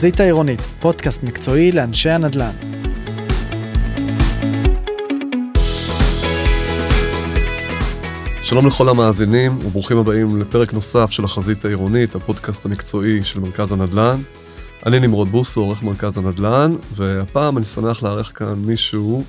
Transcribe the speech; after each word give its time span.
החזית 0.00 0.20
העירונית, 0.20 0.60
פודקאסט 0.60 1.22
מקצועי 1.22 1.72
לאנשי 1.72 2.10
הנדל"ן. 2.10 2.50
שלום 8.42 8.66
לכל 8.66 8.88
המאזינים 8.88 9.58
וברוכים 9.58 9.98
הבאים 9.98 10.40
לפרק 10.40 10.72
נוסף 10.72 11.10
של 11.10 11.24
החזית 11.24 11.64
העירונית, 11.64 12.14
הפודקאסט 12.14 12.66
המקצועי 12.66 13.24
של 13.24 13.40
מרכז 13.40 13.72
הנדל"ן. 13.72 14.16
אני 14.86 15.00
נמרוד 15.00 15.28
בוסו, 15.28 15.60
עורך 15.60 15.82
מרכז 15.82 16.18
הנדל"ן, 16.18 16.70
והפעם 16.94 17.56
אני 17.56 17.64
שמח 17.64 18.02
לארח 18.02 18.32
כאן 18.34 18.54
מישהו 18.56 19.24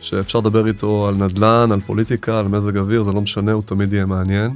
שאפשר 0.00 0.38
לדבר 0.38 0.66
איתו 0.66 1.08
על 1.08 1.14
נדל"ן, 1.14 1.72
על 1.72 1.80
פוליטיקה, 1.80 2.38
על 2.38 2.48
מזג 2.48 2.76
אוויר, 2.76 3.02
זה 3.02 3.12
לא 3.12 3.20
משנה, 3.20 3.52
הוא 3.52 3.62
תמיד 3.62 3.92
יהיה 3.92 4.06
מעניין. 4.06 4.50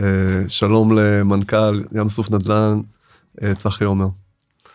אה, 0.00 0.04
שלום 0.48 0.98
למנכ"ל 0.98 1.82
ים 1.94 2.08
סוף 2.08 2.30
נדל"ן, 2.30 2.80
אה, 3.42 3.54
צחי 3.54 3.84
עומר. 3.84 4.23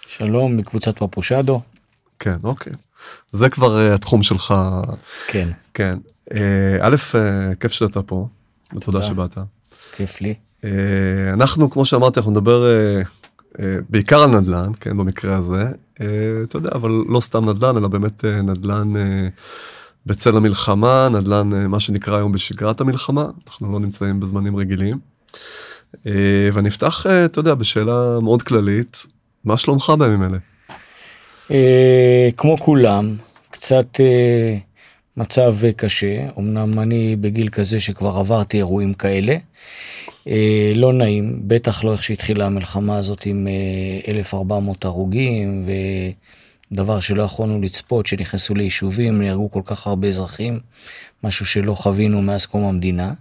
שלום 0.10 0.58
מקבוצת 0.58 0.98
פפושדו. 1.00 1.62
כן, 2.20 2.36
אוקיי. 2.44 2.74
זה 3.32 3.50
כבר 3.50 3.90
uh, 3.90 3.94
התחום 3.94 4.24
שלך. 4.24 4.54
כן. 5.28 5.50
כן. 5.74 5.98
Uh, 6.30 6.34
א', 6.82 6.96
uh, 7.12 7.56
כיף 7.60 7.72
שאתה 7.72 8.02
פה, 8.02 8.28
ותודה 8.76 9.04
שבאת. 9.04 9.38
כיף 9.96 10.22
לי. 10.22 10.34
Uh, 10.62 10.66
אנחנו, 11.34 11.70
כמו 11.70 11.86
שאמרתי, 11.86 12.20
אנחנו 12.20 12.32
נדבר 12.32 12.64
uh, 12.64 13.08
uh, 13.54 13.60
בעיקר 13.90 14.20
על 14.20 14.40
נדל"ן, 14.40 14.72
כן, 14.80 14.98
במקרה 14.98 15.38
הזה. 15.38 15.72
Uh, 15.98 16.02
אתה 16.44 16.58
יודע, 16.58 16.70
אבל 16.74 16.90
לא 17.08 17.20
סתם 17.20 17.50
נדל"ן, 17.50 17.78
אלא 17.78 17.88
באמת 17.88 18.26
uh, 18.26 18.28
נדל"ן 18.28 18.96
uh, 18.96 19.00
בצל 20.06 20.38
המלחמה, 20.38 21.10
נדל"ן 21.12 21.66
מה 21.68 21.80
שנקרא 21.80 22.18
היום 22.18 22.32
בשגרת 22.32 22.82
המלחמה, 22.82 23.26
אנחנו 23.48 23.72
לא 23.72 23.80
נמצאים 23.80 24.20
בזמנים 24.20 24.56
רגילים. 24.56 25.00
ואני 26.54 26.70
אפתח, 26.70 27.06
אתה 27.26 27.40
יודע, 27.40 27.56
בשאלה 27.56 28.20
מאוד 28.20 28.42
כללית, 28.42 29.06
מה 29.50 29.58
שלומך 29.58 29.94
בימים 30.00 30.24
אלה? 30.24 30.38
אה, 31.52 32.30
כמו 32.38 32.58
כולם, 32.58 33.16
קצת 33.52 34.00
אה, 34.00 34.58
מצב 35.18 35.56
קשה, 35.78 36.28
אמנם 36.40 36.80
אני 36.80 37.16
בגיל 37.16 37.50
כזה 37.50 37.80
שכבר 37.80 38.18
עברתי 38.18 38.58
אירועים 38.58 38.94
כאלה. 38.94 39.36
אה, 40.28 40.72
לא 40.76 40.94
נעים, 40.94 41.40
בטח 41.48 41.84
לא 41.84 41.92
איך 41.92 42.04
שהתחילה 42.04 42.46
המלחמה 42.46 42.98
הזאת 42.98 43.26
עם 43.26 43.48
1,400 44.08 44.86
הרוגים 44.86 45.66
ודבר 46.72 47.00
שלא 47.00 47.24
יכולנו 47.24 47.62
לצפות, 47.62 48.08
שנכנסו 48.08 48.56
ליישובים, 48.56 49.22
נהרגו 49.22 49.52
כל 49.52 49.62
כך 49.66 49.88
הרבה 49.88 50.08
אזרחים, 50.08 50.60
משהו 51.24 51.46
שלא 51.46 51.74
חווינו 51.74 52.22
מאז 52.22 52.46
קום 52.46 52.64
המדינה. 52.64 53.14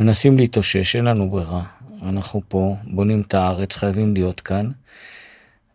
מנסים 0.00 0.38
להתאושש, 0.38 0.96
אין 0.96 1.04
לנו 1.04 1.30
ברירה. 1.30 1.62
אנחנו 2.02 2.42
פה, 2.48 2.76
בונים 2.84 3.20
את 3.20 3.34
הארץ, 3.34 3.76
חייבים 3.76 4.14
להיות 4.14 4.40
כאן. 4.40 4.70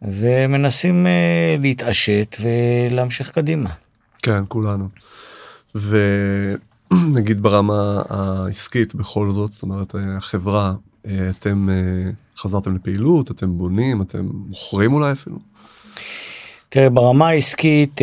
ומנסים 0.01 1.05
uh, 1.05 1.61
להתעשת 1.61 2.37
ולהמשיך 2.39 3.31
קדימה. 3.31 3.69
כן, 4.21 4.43
כולנו. 4.47 4.87
ונגיד 5.75 7.41
ברמה 7.43 8.01
העסקית 8.09 8.95
בכל 8.95 9.31
זאת, 9.31 9.51
זאת 9.51 9.63
אומרת, 9.63 9.95
אה, 9.95 10.17
החברה, 10.17 10.73
אה, 11.07 11.29
אתם 11.29 11.69
חזרתם 12.37 12.75
לפעילות, 12.75 13.31
אתם 13.31 13.57
בונים, 13.57 14.01
אתם 14.01 14.29
מוכרים 14.47 14.93
אולי 14.93 15.11
אפילו? 15.11 15.37
תראה, 16.69 16.89
ברמה 16.89 17.27
העסקית, 17.27 18.01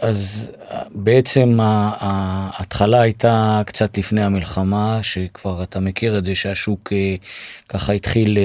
אז 0.00 0.50
בעצם 0.94 1.58
ההתחלה 1.60 3.00
הייתה 3.00 3.62
קצת 3.66 3.98
לפני 3.98 4.24
המלחמה, 4.24 4.98
שכבר 5.02 5.62
אתה 5.62 5.80
מכיר 5.80 6.18
את 6.18 6.24
זה 6.24 6.34
שהשוק 6.34 6.92
ככה 7.68 7.92
התחיל 7.92 8.38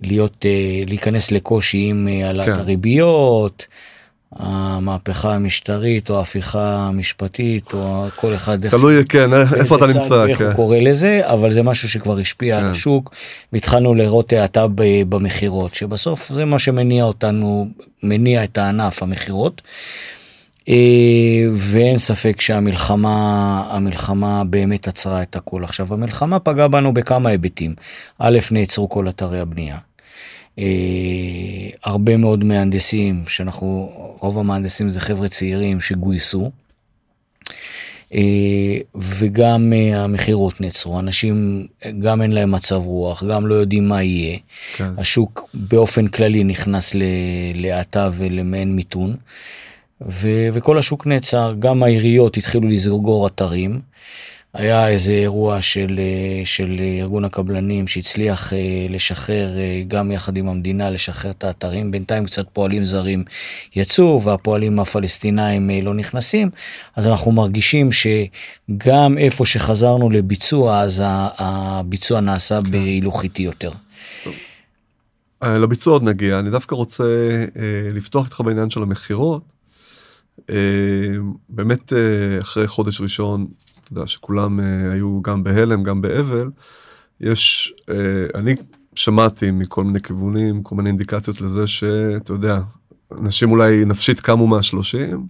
להיות, 0.00 0.46
אה, 0.46 0.82
להיכנס 0.86 1.32
לקושי 1.32 1.86
עם 1.90 2.08
אה, 2.08 2.26
העלאת 2.26 2.46
כן. 2.46 2.52
הריביות, 2.52 3.66
המהפכה 4.36 5.34
המשטרית 5.34 6.10
או 6.10 6.18
ההפיכה 6.18 6.76
המשפטית 6.76 7.72
או 7.72 8.06
כל 8.16 8.34
אחד 8.34 8.68
תלוי 8.68 9.04
כן 9.08 9.30
איפה 9.54 9.76
אתה 9.76 9.86
נמצא 9.86 10.26
איך 10.26 10.38
כן. 10.38 10.44
הוא 10.44 10.54
קורא 10.54 10.78
לזה 10.78 11.20
אבל 11.24 11.52
זה 11.52 11.62
משהו 11.62 11.88
שכבר 11.88 12.18
השפיע 12.18 12.58
כן. 12.58 12.64
על 12.64 12.70
השוק 12.70 13.14
והתחלנו 13.52 13.94
לראות 13.94 14.32
האטה 14.32 14.66
במכירות 15.08 15.74
שבסוף 15.74 16.28
זה 16.28 16.44
מה 16.44 16.58
שמניע 16.58 17.04
אותנו 17.04 17.68
מניע 18.02 18.44
את 18.44 18.58
הענף 18.58 19.02
המכירות. 19.02 19.62
אה, 20.68 21.44
ואין 21.52 21.98
ספק 21.98 22.40
שהמלחמה 22.40 23.66
המלחמה 23.70 24.44
באמת 24.44 24.88
עצרה 24.88 25.22
את 25.22 25.36
הכל 25.36 25.64
עכשיו 25.64 25.94
המלחמה 25.94 26.38
פגעה 26.38 26.68
בנו 26.68 26.94
בכמה 26.94 27.30
היבטים 27.30 27.74
א' 28.18 28.38
נעצרו 28.50 28.88
כל 28.88 29.08
אתרי 29.08 29.40
הבנייה. 29.40 29.78
אה, 30.58 30.64
הרבה 31.84 32.16
מאוד 32.16 32.44
מהנדסים 32.44 33.24
שאנחנו 33.28 33.92
רוב 34.20 34.38
המהנדסים 34.38 34.88
זה 34.88 35.00
חבר'ה 35.00 35.28
צעירים 35.28 35.80
שגויסו. 35.80 36.50
אה, 38.14 38.78
וגם 38.94 39.72
המכירות 39.94 40.60
נעצרו 40.60 40.98
אנשים 40.98 41.66
גם 41.98 42.22
אין 42.22 42.32
להם 42.32 42.52
מצב 42.52 42.82
רוח 42.84 43.24
גם 43.24 43.46
לא 43.46 43.54
יודעים 43.54 43.88
מה 43.88 44.02
יהיה 44.02 44.38
כן. 44.76 44.90
השוק 44.98 45.50
באופן 45.54 46.06
כללי 46.06 46.44
נכנס 46.44 46.94
להאטה 47.54 48.10
ולמעין 48.16 48.76
מיתון. 48.76 49.16
ו- 50.08 50.48
וכל 50.52 50.78
השוק 50.78 51.06
נעצר, 51.06 51.54
גם 51.58 51.82
העיריות 51.82 52.36
התחילו 52.36 52.68
לסגור 52.68 53.26
אתרים. 53.26 53.80
היה 54.54 54.88
איזה 54.88 55.12
אירוע 55.12 55.62
של, 55.62 55.98
אה, 55.98 56.46
של 56.46 56.80
ארגון 57.00 57.24
הקבלנים 57.24 57.88
שהצליח 57.88 58.52
אה, 58.52 58.58
לשחרר, 58.90 59.58
אה, 59.58 59.82
גם 59.88 60.12
יחד 60.12 60.36
עם 60.36 60.48
המדינה, 60.48 60.90
לשחרר 60.90 61.30
את 61.30 61.44
האתרים. 61.44 61.90
בינתיים 61.90 62.24
קצת 62.24 62.46
פועלים 62.52 62.84
זרים 62.84 63.24
יצאו 63.76 64.22
והפועלים 64.22 64.80
הפלסטינאים 64.80 65.70
לא 65.82 65.94
נכנסים. 65.94 66.50
אז 66.96 67.06
אנחנו 67.06 67.32
מרגישים 67.32 67.90
שגם 67.92 69.18
איפה 69.18 69.46
שחזרנו 69.46 70.10
לביצוע, 70.10 70.80
אז 70.80 71.02
הביצוע 71.38 72.20
נעשה 72.20 72.58
כן. 72.60 72.70
בהילוך 72.70 73.22
איטי 73.22 73.42
יותר. 73.42 73.70
לביצוע 75.42 75.92
עוד 75.92 76.02
נגיע, 76.02 76.38
אני 76.38 76.50
דווקא 76.50 76.74
רוצה 76.74 77.04
לפתוח 77.94 78.24
איתך 78.26 78.40
בעניין 78.40 78.70
של 78.70 78.82
המכירות. 78.82 79.53
אה, 80.50 80.56
באמת 81.48 81.92
אה, 81.92 82.38
אחרי 82.40 82.68
חודש 82.68 83.00
ראשון, 83.00 83.46
אתה 83.82 83.92
יודע 83.92 84.06
שכולם 84.06 84.60
אה, 84.60 84.92
היו 84.92 85.22
גם 85.22 85.44
בהלם 85.44 85.82
גם 85.82 86.00
באבל, 86.00 86.50
יש, 87.20 87.74
אני 88.34 88.54
שמעתי 88.94 89.50
מכל 89.50 89.84
מיני 89.84 90.00
כיוונים, 90.00 90.62
כל 90.62 90.76
מיני 90.76 90.88
אינדיקציות 90.88 91.40
לזה 91.40 91.66
שאתה 91.66 92.32
יודע, 92.32 92.60
אנשים 93.20 93.50
אולי 93.50 93.84
נפשית 93.84 94.20
קמו 94.20 94.46
מהשלושים, 94.46 95.26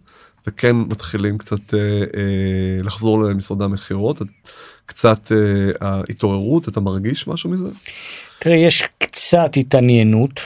וכן 0.47 0.77
מתחילים 0.77 1.39
קצת 1.39 1.75
לחזור 2.85 3.23
למשרדי 3.23 3.65
המכירות, 3.65 4.23
קצת 4.87 5.33
ההתעוררות, 5.81 6.69
אתה 6.69 6.81
מרגיש 6.81 7.29
משהו 7.29 7.51
מזה? 7.51 7.69
תראה, 8.39 8.57
יש 8.57 8.83
קצת 8.99 9.51
התעניינות. 9.57 10.41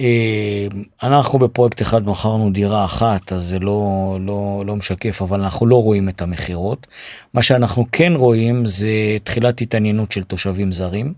אה, 0.00 0.66
אנחנו 1.02 1.38
בפרויקט 1.38 1.82
אחד 1.82 2.06
מכרנו 2.06 2.50
דירה 2.50 2.84
אחת 2.84 3.32
אז 3.32 3.44
זה 3.44 3.58
לא 3.58 4.18
לא 4.20 4.62
לא 4.66 4.76
משקף 4.76 5.22
אבל 5.22 5.40
אנחנו 5.40 5.66
לא 5.66 5.82
רואים 5.82 6.08
את 6.08 6.22
המכירות 6.22 6.86
מה 7.34 7.42
שאנחנו 7.42 7.86
כן 7.92 8.12
רואים 8.16 8.66
זה 8.66 8.88
תחילת 9.24 9.60
התעניינות 9.60 10.12
של 10.12 10.24
תושבים 10.24 10.72
זרים. 10.72 11.14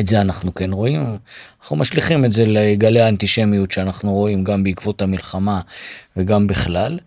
את 0.00 0.06
זה 0.06 0.20
אנחנו 0.20 0.54
כן 0.54 0.72
רואים 0.72 1.16
אנחנו 1.62 1.76
משליכים 1.76 2.24
את 2.24 2.32
זה 2.32 2.44
לגלי 2.46 3.00
האנטישמיות 3.00 3.70
שאנחנו 3.70 4.12
רואים 4.12 4.44
גם 4.44 4.64
בעקבות 4.64 5.02
המלחמה 5.02 5.60
וגם 6.16 6.46
בכלל. 6.46 6.98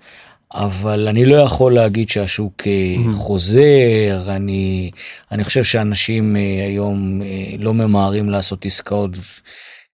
אבל 0.54 1.08
אני 1.08 1.26
לא 1.26 1.36
יכול 1.36 1.74
להגיד 1.74 2.10
שהשוק 2.10 2.54
mm-hmm. 2.62 3.12
חוזר 3.12 4.24
אני 4.28 4.92
אני 5.32 5.44
חושב 5.44 5.64
שאנשים 5.64 6.36
אה, 6.36 6.42
היום 6.66 7.22
לא 7.60 7.74
ממהרים 7.74 8.30
לעשות 8.30 8.66
עסקאות 8.66 9.12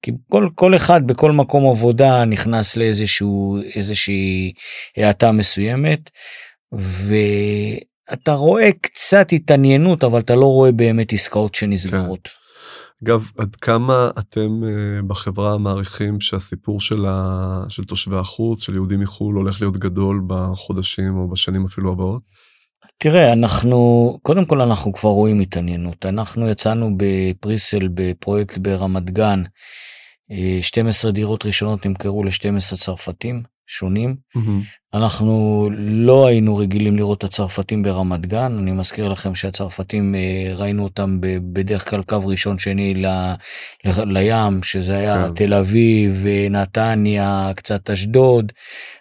כי 0.02 0.12
כל, 0.30 0.50
כל 0.56 0.76
אחד 0.76 1.08
בכל 1.08 1.32
מקום 1.32 1.72
עבודה 1.72 2.26
נכנס 2.26 2.78
לאיזשהו 2.78 3.58
איזושהי 3.76 4.54
האטה 4.98 5.32
מסוימת 5.32 6.10
ואתה 6.72 8.34
רואה 8.34 8.70
קצת 8.82 9.28
התעניינות 9.32 10.04
אבל 10.04 10.20
אתה 10.20 10.36
לא 10.36 10.46
רואה 10.46 10.72
באמת 10.72 11.14
עסקאות 11.14 11.56
שנסגרות. 11.56 12.28
כן. 12.28 12.40
אגב 13.04 13.30
עד 13.38 13.56
כמה 13.56 14.10
אתם 14.20 14.62
uh, 14.64 15.06
בחברה 15.08 15.58
מעריכים 15.58 16.22
שהסיפור 16.22 16.80
של, 16.80 17.06
ה... 17.06 17.64
של 17.70 17.84
תושבי 17.84 18.18
החוץ 18.18 18.64
של 18.64 18.74
יהודים 18.74 19.00
מחו"ל 19.00 19.36
הולך 19.36 19.62
להיות 19.62 19.78
גדול 19.78 20.22
בחודשים 20.28 21.18
או 21.18 21.30
בשנים 21.30 21.66
אפילו 21.66 21.92
הבאות? 21.92 22.22
תראה 23.02 23.34
אנחנו 23.34 24.18
קודם 24.22 24.46
כל 24.46 24.62
אנחנו 24.62 24.94
כבר 24.94 25.10
רואים 25.10 25.40
התעניינות. 25.40 26.06
אנחנו 26.06 26.50
יצאנו 26.50 26.90
בפריסל 26.98 27.88
בפרויקט 27.94 28.58
ברמת 28.58 29.10
גן. 29.10 29.44
12 30.62 31.10
אה, 31.10 31.16
דירות 31.16 31.46
ראשונות 31.46 31.86
נמכרו 31.86 32.24
ל-12 32.24 32.76
צרפתים 32.76 33.44
שונים. 33.70 34.16
מהמם. 34.36 34.62
אנחנו 34.94 35.70
לא 35.78 36.28
היינו 36.28 36.58
רגילים 36.58 36.96
לראות 36.96 37.18
את 37.18 37.24
הצרפתים 37.24 37.84
ברמת 37.84 38.26
גן, 38.26 38.58
אני 38.60 38.72
מזכיר 38.72 39.08
לכם 39.08 39.36
שהצרפתים 39.36 40.16
אה, 40.16 40.54
ראינו 40.56 40.84
אותם 40.84 41.18
בדרך 41.54 41.90
כלל 41.90 42.04
קו 42.04 42.28
ראשון 42.28 42.60
שני 42.60 42.94
ל, 42.94 43.06
ל, 43.86 44.18
לים, 44.18 44.64
שזה 44.64 44.98
היה 44.98 45.28
כן. 45.28 45.36
תל 45.36 45.54
אביב, 45.54 46.26
אה, 46.28 46.48
נתניה, 46.50 47.52
קצת 47.56 47.90
אשדוד 47.90 48.52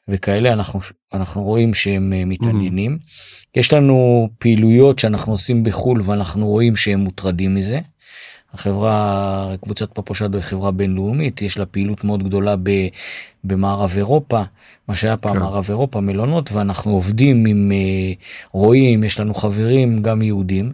וכאלה, 0.08 0.52
אנחנו, 0.52 0.80
אנחנו 1.12 1.42
רואים 1.42 1.74
שהם 1.74 2.12
אה, 2.12 2.24
מתעניינים. 2.24 2.98
יש 3.56 3.72
לנו 3.72 4.28
פעילויות 4.38 4.98
שאנחנו 4.98 5.32
עושים 5.32 5.64
בחו"ל 5.64 6.00
ואנחנו 6.04 6.46
רואים 6.46 6.76
שהם 6.76 7.00
מוטרדים 7.00 7.54
מזה. 7.54 7.80
החברה, 8.54 9.54
קבוצת 9.60 9.88
פפושדו 9.92 10.38
היא 10.38 10.44
חברה 10.44 10.70
בינלאומית, 10.70 11.42
יש 11.42 11.58
לה 11.58 11.66
פעילות 11.66 12.04
מאוד 12.04 12.22
גדולה 12.22 12.56
ב, 12.62 12.70
במערב 13.44 13.92
אירופה, 13.96 14.42
מה 14.88 14.96
שהיה 14.96 15.16
פעם 15.16 15.32
כן. 15.32 15.38
מערב 15.38 15.66
אירופה, 15.68 16.00
מלונות, 16.00 16.52
ואנחנו 16.52 16.92
עובדים 16.92 17.46
עם 17.46 17.72
אה, 17.72 18.12
רואים, 18.52 19.04
יש 19.04 19.20
לנו 19.20 19.34
חברים, 19.34 20.02
גם 20.02 20.22
יהודים, 20.22 20.72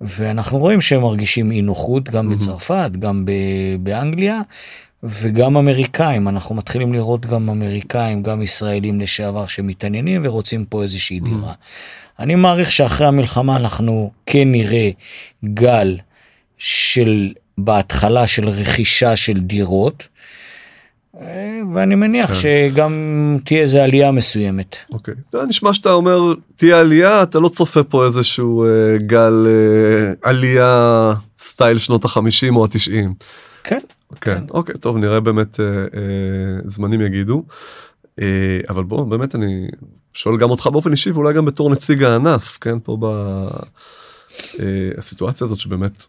ואנחנו 0.00 0.58
רואים 0.58 0.80
שהם 0.80 1.02
מרגישים 1.02 1.52
אי 1.52 1.62
נוחות, 1.62 2.08
גם 2.08 2.26
מהמם. 2.26 2.38
בצרפת, 2.38 2.90
גם 2.98 3.24
ב, 3.24 3.32
באנגליה, 3.80 4.40
וגם 5.02 5.56
אמריקאים, 5.56 6.28
אנחנו 6.28 6.54
מתחילים 6.54 6.92
לראות 6.92 7.26
גם 7.26 7.50
אמריקאים, 7.50 8.22
גם 8.22 8.42
ישראלים 8.42 9.00
לשעבר 9.00 9.46
שמתעניינים 9.46 10.20
ורוצים 10.24 10.64
פה 10.64 10.82
איזושהי 10.82 11.20
דירה. 11.20 11.52
אני 12.18 12.34
מעריך 12.34 12.72
שאחרי 12.72 13.06
המלחמה 13.06 13.56
אנחנו 13.56 14.10
כן 14.26 14.52
נראה 14.52 14.90
גל 15.44 15.96
של 16.60 17.32
בהתחלה 17.58 18.26
של 18.26 18.48
רכישה 18.48 19.16
של 19.16 19.40
דירות. 19.40 20.08
אה, 21.20 21.60
ואני 21.74 21.94
מניח 21.94 22.30
כן. 22.30 22.34
שגם 22.34 23.38
תהיה 23.44 23.60
איזה 23.60 23.84
עלייה 23.84 24.12
מסוימת. 24.12 24.76
אוקיי. 24.92 25.14
זה 25.32 25.38
נשמע 25.48 25.72
שאתה 25.72 25.92
אומר 25.92 26.34
תהיה 26.56 26.80
עלייה 26.80 27.22
אתה 27.22 27.38
לא 27.38 27.48
צופה 27.48 27.82
פה 27.82 28.06
איזשהו 28.06 28.64
אה, 28.64 28.98
גל 28.98 29.46
אה, 29.46 30.12
עלייה 30.30 31.14
סטייל 31.38 31.78
שנות 31.78 32.04
החמישים 32.04 32.56
או 32.56 32.64
התשעים. 32.64 33.14
כן. 33.64 33.78
כן, 34.20 34.44
אוקיי, 34.50 34.74
טוב, 34.74 34.96
נראה 34.96 35.20
באמת, 35.20 35.60
אה, 35.60 35.66
אה, 35.66 36.60
זמנים 36.66 37.00
יגידו. 37.00 37.44
אה, 38.20 38.60
אבל 38.68 38.82
בוא, 38.82 39.04
באמת 39.04 39.34
אני 39.34 39.68
שואל 40.12 40.36
גם 40.36 40.50
אותך 40.50 40.66
באופן 40.66 40.92
אישי 40.92 41.10
ואולי 41.10 41.34
גם 41.34 41.44
בתור 41.44 41.70
נציג 41.70 42.02
הענף, 42.02 42.58
כן, 42.60 42.78
פה 42.78 42.98
בסיטואציה 44.98 45.44
הזאת 45.44 45.58
שבאמת, 45.58 46.06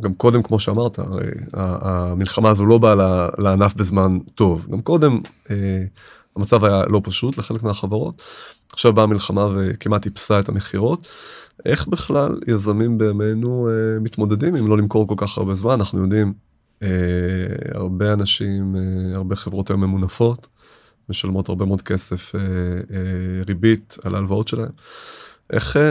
גם 0.00 0.14
קודם, 0.14 0.42
כמו 0.42 0.58
שאמרת, 0.58 0.98
הרי 0.98 1.30
המלחמה 1.52 2.50
הזו 2.50 2.66
לא 2.66 2.78
באה 2.78 2.94
לענף 3.38 3.74
בזמן 3.74 4.10
טוב. 4.34 4.66
גם 4.70 4.82
קודם 4.82 5.20
אה, 5.50 5.84
המצב 6.36 6.64
היה 6.64 6.84
לא 6.86 7.00
פשוט 7.04 7.38
לחלק 7.38 7.62
מהחברות. 7.62 8.22
עכשיו 8.72 8.92
באה 8.92 9.04
המלחמה 9.04 9.48
וכמעט 9.56 10.06
איפסה 10.06 10.40
את 10.40 10.48
המכירות. 10.48 11.08
איך 11.66 11.86
בכלל 11.88 12.40
יזמים 12.46 12.98
בימינו 12.98 13.68
אה, 13.68 14.00
מתמודדים 14.00 14.56
אם 14.56 14.68
לא 14.68 14.78
למכור 14.78 15.08
כל 15.08 15.14
כך 15.16 15.38
הרבה 15.38 15.54
זמן 15.54 15.72
אנחנו 15.72 16.02
יודעים 16.02 16.32
אה, 16.82 16.88
הרבה 17.74 18.12
אנשים 18.12 18.76
אה, 18.76 19.16
הרבה 19.16 19.36
חברות 19.36 19.70
היום 19.70 19.80
ממונפות 19.80 20.46
משלמות 21.08 21.48
הרבה 21.48 21.64
מאוד 21.64 21.82
כסף 21.82 22.34
אה, 22.34 22.40
אה, 22.40 23.42
ריבית 23.46 23.96
על 24.04 24.14
ההלוואות 24.14 24.48
שלהם. 24.48 24.70
איך 25.52 25.76
אה, 25.76 25.82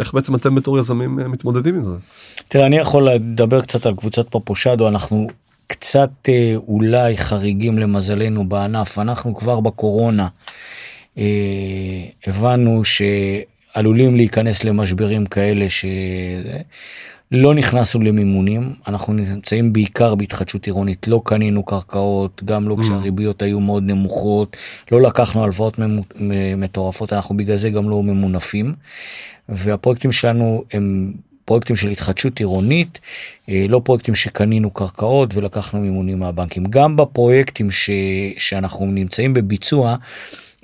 איך 0.00 0.14
בעצם 0.14 0.34
אתם 0.34 0.54
בתור 0.54 0.78
יזמים 0.78 1.20
אה, 1.20 1.28
מתמודדים 1.28 1.74
עם 1.74 1.84
זה? 1.84 1.94
תראה, 2.48 2.66
אני 2.66 2.76
יכול 2.76 3.10
לדבר 3.10 3.60
קצת 3.60 3.86
על 3.86 3.94
קבוצת 3.94 4.26
פפושדו, 4.30 4.88
אנחנו 4.88 5.26
קצת 5.66 6.10
אה, 6.28 6.54
אולי 6.68 7.18
חריגים 7.18 7.78
למזלנו 7.78 8.48
בענף, 8.48 8.98
אנחנו 8.98 9.34
כבר 9.34 9.60
בקורונה 9.60 10.28
אה, 11.18 11.24
הבנו 12.26 12.82
שעלולים 12.84 14.16
להיכנס 14.16 14.64
למשברים 14.64 15.26
כאלה 15.26 15.66
שלא 17.34 17.54
נכנסנו 17.54 18.02
למימונים, 18.02 18.72
אנחנו 18.86 19.12
נמצאים 19.12 19.72
בעיקר 19.72 20.14
בהתחדשות 20.14 20.66
עירונית, 20.66 21.08
לא 21.08 21.20
קנינו 21.24 21.62
קרקעות, 21.62 22.42
גם 22.44 22.68
לא 22.68 22.74
Mm. 22.74 22.82
כשהריביות 22.82 23.42
היו 23.42 23.60
מאוד 23.60 23.82
נמוכות, 23.82 24.56
לא 24.92 25.00
לקחנו 25.02 25.44
הלוואות 25.44 25.78
מטורפות, 26.56 27.12
אנחנו 27.12 27.36
בגלל 27.36 27.56
זה 27.56 27.70
גם 27.70 27.90
לא 27.90 28.02
ממונפים, 28.02 28.74
והפרויקטים 29.48 30.12
שלנו 30.12 30.64
הם 30.72 31.12
פרויקטים 31.44 31.76
של 31.76 31.88
התחדשות 31.88 32.38
עירונית, 32.38 33.00
אה, 33.48 33.66
לא 33.68 33.80
פרויקטים 33.84 34.14
שקנינו 34.14 34.70
קרקעות 34.70 35.34
ולקחנו 35.34 35.80
מימונים 35.80 36.18
מהבנקים. 36.18 36.64
גם 36.64 36.96
בפרויקטים 36.96 37.70
ש, 37.70 37.90
שאנחנו 38.38 38.86
נמצאים 38.86 39.34
בביצוע, 39.34 39.96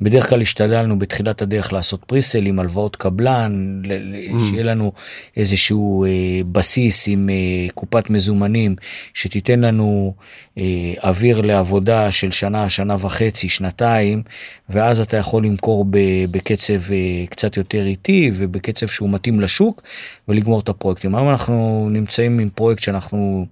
בדרך 0.00 0.28
כלל 0.28 0.40
השתדלנו 0.42 0.98
בתחילת 0.98 1.42
הדרך 1.42 1.72
לעשות 1.72 2.04
פריסל 2.04 2.46
עם 2.46 2.58
הלוואות 2.58 2.96
קבלן, 2.96 3.82
Mm. 3.84 4.40
שיהיה 4.50 4.62
לנו 4.62 4.92
איזשהו 5.36 6.04
אה, 6.04 6.10
בסיס 6.52 7.08
עם 7.08 7.30
אה, 7.30 7.66
קופת 7.74 8.10
מזומנים 8.10 8.76
שתיתן 9.14 9.60
לנו 9.60 10.14
אה, 10.58 10.94
אוויר 11.04 11.40
לעבודה 11.40 12.12
של 12.12 12.30
שנה, 12.30 12.68
שנה 12.70 12.96
וחצי, 13.00 13.48
שנתיים, 13.48 14.22
ואז 14.68 15.00
אתה 15.00 15.16
יכול 15.16 15.44
למכור 15.46 15.84
ב, 15.90 15.98
בקצב 16.30 16.92
אה, 16.92 17.26
קצת 17.30 17.56
יותר 17.56 17.86
איטי 17.86 18.30
ובקצב 18.34 18.86
שהוא 18.86 19.10
מתאים 19.10 19.40
לשוק 19.40 19.82
ולגמור 20.28 20.60
את 20.60 20.68
הפרויקטים. 20.68 21.14
היום 21.14 21.28
אנחנו 21.28 21.88
נמצאים 21.90 22.38
עם 22.38 22.48
פרויקט 22.54 22.82
שאנחנו 22.82 23.46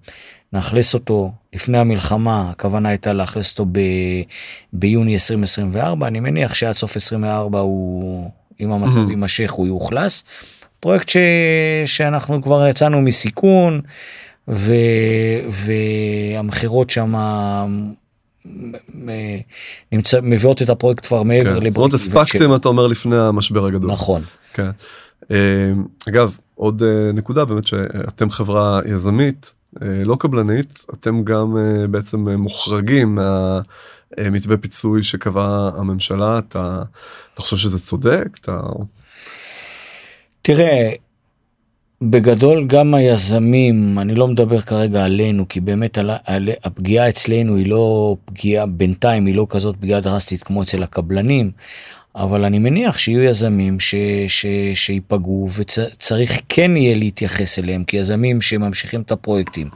נאכלס 0.52 0.94
אותו 0.94 1.32
לפני 1.52 1.79
המלחמה, 1.79 2.50
הכוונה 2.50 2.88
הייתה 2.88 3.12
לאכלס 3.12 3.50
אותו 3.52 3.67
ב, 3.73 3.79
ביוני 4.73 5.14
2024, 5.14 6.06
אני 6.06 6.20
מניח 6.20 6.55
שעד 6.55 6.75
סוף 6.75 6.97
24 6.97 7.58
הוא, 7.58 8.31
אם 8.61 8.73
המצב 8.73 8.97
Mhm. 8.97 9.11
יימשך, 9.11 9.50
הוא 9.50 9.67
יאוכלס. 9.67 10.25
פרויקט 10.81 11.08
ש, 11.08 11.17
שאנחנו 11.87 12.43
כבר 12.43 12.67
יצאנו 12.67 13.00
מסיכון, 13.02 13.81
ו, 14.49 14.73
והמכירות 15.50 16.91
שם 16.91 17.14
נמצא, 19.93 20.19
מביאות 20.23 20.62
את 20.62 20.70
הפרויקט 20.70 21.06
כבר 21.06 21.23
מעבר 21.23 21.44
כן, 21.61 21.67
לבריק. 21.67 21.73
זאת 21.73 21.76
אומרת 21.76 21.94
הספקתם 21.94 22.55
אתה 22.55 22.69
אומר 22.69 22.87
לפני 22.87 23.17
המשבר 23.17 23.67
הגדול. 23.67 23.93
נכון. 23.93 24.23
כן. 24.55 24.70
אה, 25.31 25.73
אגב 26.08 26.37
עוד 26.55 26.82
אה, 26.82 27.12
נקודה 27.14 27.44
באמת 27.44 27.67
שאתם 27.67 28.31
חברה 28.31 28.81
יזמית 28.87 29.55
לא 29.82 30.17
קבלנית 30.17 30.84
אתם 30.94 31.25
גם 31.25 31.56
אה, 31.56 31.87
בעצם 31.87 32.28
אה, 32.28 32.37
מוחרגים 32.37 33.19
מהמתווה 34.19 34.56
פיצוי 34.56 35.02
שקבעה 35.02 35.70
הממשלה. 35.76 36.38
אתה, 36.38 36.82
אתה 37.34 37.43
חושב 37.43 37.56
שזה 37.56 37.78
צודק? 37.78 38.28
אתה 38.40 38.61
תראה, 40.43 40.91
בגדול 42.03 42.67
גם 42.67 42.94
היזמים, 42.94 43.98
אני 43.98 44.15
לא 44.15 44.29
מדבר 44.29 44.60
כרגע 44.60 45.05
עלינו, 45.05 45.48
כי 45.48 45.60
באמת 45.60 45.98
על, 45.98 46.10
על, 46.24 46.48
הפגיעה 46.65 47.08
אצלנו 47.08 47.56
היא 47.56 47.70
לא 47.70 48.17
פגיעה, 48.24 48.67
בינתיים 48.67 49.27
היא 49.27 49.34
לא 49.34 49.46
כזאת 49.50 49.77
פגיעה 49.77 50.00
דרסטית 50.00 50.43
כמו 50.43 50.62
אצל 50.62 50.82
הקבלנים, 50.82 51.50
אבל 52.17 52.44
אני 52.44 52.58
מניח 52.58 52.98
שיהיו 52.98 53.22
יזמים 53.22 53.81
ש, 53.81 53.94
ש, 54.29 54.46
שיפגעו 54.74 55.48
וצריך 55.56 56.40
כן 56.48 56.76
יהיה 56.76 56.94
להתייחס 56.94 57.58
אליהם 57.58 57.84
כיזמים 57.84 58.40
שממשיכים 58.40 59.00
את 59.00 59.12
הפרויקטים 59.12 59.69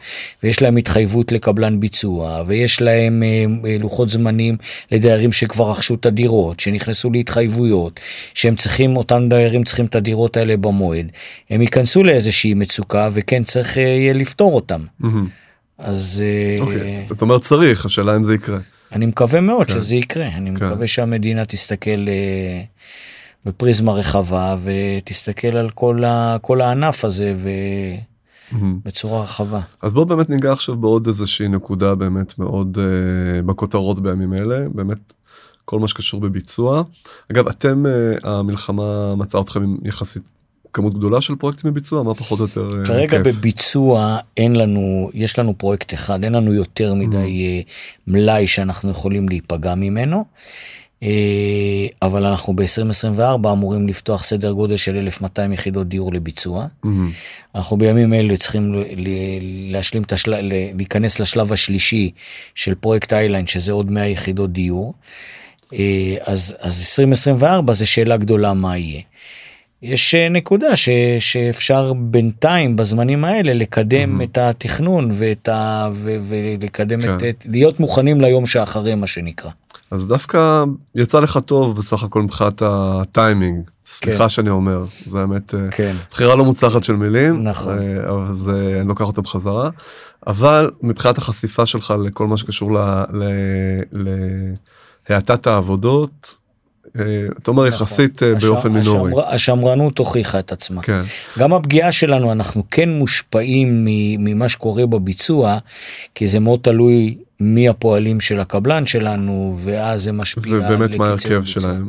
ויש 0.42 0.62
להם 0.62 0.76
התחייבות 0.76 1.32
לקבלן 1.32 1.80
ביצוע 1.80 2.42
ויש 2.46 2.82
להם 2.82 3.22
אה, 3.22 3.44
אה, 3.70 3.76
לוחות 3.80 4.08
זמנים 4.08 4.56
לדיירים 4.92 5.32
שכבר 5.32 5.70
רכשו 5.70 5.94
את 5.94 6.06
הדירות 6.06 6.60
שנכנסו 6.60 7.10
להתחייבויות 7.10 8.00
שהם 8.34 8.56
צריכים 8.56 8.96
אותם 8.96 9.28
דיירים 9.28 9.64
צריכים 9.64 9.86
את 9.86 9.94
הדירות 9.94 10.36
האלה 10.36 10.56
במועד 10.56 11.06
הם 11.50 11.62
ייכנסו 11.62 12.02
לאיזושהי 12.02 12.54
מצוקה 12.54 13.08
וכן 13.12 13.44
צריך 13.44 13.78
אה, 13.78 13.82
יהיה 13.82 14.12
לפתור 14.12 14.54
אותם 14.54 14.80
מהמם. 15.00 15.28
אז 15.78 16.24
אה, 16.26 16.60
אוקיי, 16.60 17.04
זאת 17.08 17.22
אומרת 17.22 17.40
צריך 17.40 17.86
השאלה 17.86 18.16
אם 18.16 18.22
זה 18.22 18.34
יקרה. 18.34 18.58
אני 18.94 19.06
מקווה 19.06 19.40
מאוד 19.40 19.66
כן. 19.66 19.72
שזה 19.72 19.96
יקרה, 19.96 20.26
אני 20.26 20.56
כן. 20.56 20.66
מקווה 20.66 20.86
שהמדינה 20.86 21.44
תסתכל 21.44 22.08
אה, 22.08 22.62
בפריזמה 23.44 23.92
רחבה 23.92 24.56
ותסתכל 24.62 25.56
על 25.56 25.70
כל, 25.70 26.04
ה, 26.04 26.36
כל 26.40 26.60
הענף 26.60 27.04
הזה 27.04 27.34
מהמם. 28.52 28.78
ובצורה 28.82 29.22
רחבה. 29.22 29.60
אז 29.82 29.94
בוא 29.94 30.04
באמת 30.04 30.30
ניגע 30.30 30.52
עכשיו 30.52 30.76
בעוד 30.76 31.06
איזושהי 31.06 31.48
נקודה 31.48 31.94
באמת 31.94 32.38
מאוד 32.38 32.78
uh, 32.78 33.46
בכותרות 33.46 34.00
בימים 34.00 34.34
אלה 34.34 34.68
באמת 34.74 35.12
כל 35.64 35.78
מה 35.78 35.88
שקשור 35.88 36.20
בביצוע. 36.20 36.82
אגב 37.32 37.48
אתם 37.48 37.84
uh, 37.86 38.28
המלחמה 38.28 39.14
מצאה 39.14 39.40
אתכם 39.40 39.76
יחסית 39.84 40.22
כמות 40.75 40.95
גדולה 40.95 41.21
של 41.21 41.35
פרויקטים 41.35 41.71
בביצוע 41.71 42.02
מה 42.02 42.14
פחות 42.14 42.40
או 42.40 42.45
יותר 42.45 42.69
uh, 42.69 42.87
כרגע 42.87 43.23
כיף? 43.23 43.26
בביצוע 43.26 44.19
אין 44.37 44.57
לנו, 44.57 45.11
יש 45.14 45.38
לנו 45.38 45.59
פרויקט 45.59 45.95
אחד, 45.95 46.25
אין 46.25 46.33
לנו 46.33 46.54
יותר 46.54 46.95
מדי 46.95 47.16
אה, 47.47 47.61
מלאי 48.07 48.47
שאנחנו 48.47 48.90
יכולים 48.90 49.28
להיפגע 49.28 49.75
ממנו. 49.75 50.25
אה, 51.02 51.87
אבל 52.02 52.26
אנחנו 52.26 52.57
ב-2024 52.57 53.52
אמורים 53.52 53.88
לפתוח 53.88 54.25
סדר 54.25 54.52
גודל 54.52 54.76
של 54.76 54.97
1200 54.97 55.52
יחידות 55.52 55.88
דיור 55.88 56.12
לביצוע. 56.12 56.66
מהמם. 56.83 57.11
אנחנו 57.54 57.76
בימים 57.76 58.14
אלה 58.14 58.37
צריכים 58.37 58.75
להשלים 59.71 60.02
את 60.02 60.12
השלב, 60.12 60.38
להיכנס 60.75 61.21
לשלב 61.21 61.52
השלישי 61.52 62.11
של 62.54 62.75
פרויקט 62.75 63.12
איילנד 63.12 63.49
שזה 63.49 63.73
עוד 63.73 63.90
100 63.90 64.07
יחידות 64.07 64.52
דיור. 64.52 64.95
אה, 65.73 66.16
אז, 66.21 66.57
אז 66.61 66.81
2024 66.81 67.73
זה 67.73 67.87
שאלה 67.87 68.16
גדולה 68.16 68.54
מה 68.54 68.78
יהיה. 68.78 69.02
יש 69.84 70.14
אה, 70.14 70.28
נקודה 70.28 70.76
ש, 70.76 70.88
שאפשר 71.20 71.92
בינתיים 71.92 72.76
בזמנים 72.76 73.24
האלה 73.24 73.54
לקדם 73.54 74.20
Mhm. 74.20 74.24
את 74.24 74.38
התכנון 74.38 75.08
ואת 75.12 75.48
ה... 75.48 75.88
ו, 75.92 76.16
ולקדם 76.28 77.02
כן. 77.02 77.16
את, 77.16 77.22
את... 77.22 77.46
להיות 77.48 77.80
מוכנים 77.80 78.20
ליום 78.20 78.46
שאחרי 78.46 78.94
מה 78.94 79.06
שנקרא. 79.06 79.50
אז 79.90 80.06
דווקא 80.06 80.64
יצא 80.94 81.20
לך 81.20 81.38
טוב 81.46 81.76
בסך 81.76 82.02
הכל 82.02 82.22
מבחינת 82.22 82.62
הטיימינג. 82.66 83.60
סליחה 83.86 84.18
כן. 84.18 84.28
שאני 84.28 84.50
אומר, 84.50 84.84
זה 85.06 85.20
האמת 85.20 85.54
אה, 85.54 85.70
כן. 85.70 85.94
בחירה 86.10 86.34
לא 86.34 86.44
מוצלחת 86.44 86.84
של 86.84 86.96
מילים, 86.96 87.42
נכון. 87.42 87.78
אה, 87.78 88.10
אבל 88.10 88.32
זה, 88.32 88.78
אני 88.80 88.88
לוקח 88.88 89.04
אותה 89.06 89.20
בחזרה. 89.20 89.70
אבל 90.26 90.70
מבחינת 90.82 91.18
החשיפה 91.18 91.66
שלך 91.66 91.94
לכל 92.04 92.26
מה 92.26 92.36
שקשור 92.36 92.72
ל- 92.74 93.04
ל- 93.92 94.52
להאטת 95.10 95.46
העבודות, 95.46 96.36
אה, 96.98 97.26
אתה 97.38 97.50
אומר 97.50 97.66
יחסית 97.66 98.22
אה, 98.22 98.34
באופן 98.34 98.68
מינורי. 98.68 99.10
השמר, 99.10 99.34
השמרנות 99.34 99.98
הוכיחה 99.98 100.38
את 100.38 100.52
עצמה. 100.52 100.82
כן, 100.82 101.00
גם 101.38 101.54
הפגיעה 101.54 101.92
שלנו 101.92 102.32
אנחנו 102.32 102.62
כן 102.70 102.88
מושפעים 102.90 103.84
ממה 104.18 104.48
שקורה 104.48 104.86
בביצוע 104.86 105.58
כי 106.14 106.28
זה 106.28 106.40
מאוד 106.40 106.60
תלוי 106.62 107.16
מי 107.40 107.68
הפועלים 107.68 108.20
של 108.20 108.40
הקבלן 108.40 108.86
שלנו 108.86 109.56
ואז 109.58 110.02
זה 110.02 110.12
משפיע. 110.12 110.56
ובאמת 110.56 110.96
מה 110.96 111.06
ההרכב. 111.06 111.44
שלהם. 111.44 111.88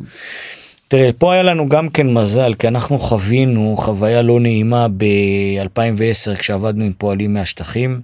תראה 0.88 1.09
פה 1.17 1.33
היה 1.33 1.43
לנו 1.43 1.69
גם 1.69 1.89
כן 1.89 2.13
מזל 2.13 2.53
כי 2.53 2.67
אנחנו 2.67 2.97
חווינו 3.00 3.75
חוויה 3.77 4.21
לא 4.21 4.39
נעימה 4.39 4.88
ב-2010 4.88 6.35
כשעבדנו 6.35 6.83
עם 6.83 6.93
פועלים 6.97 7.33
מהשטחים. 7.33 8.01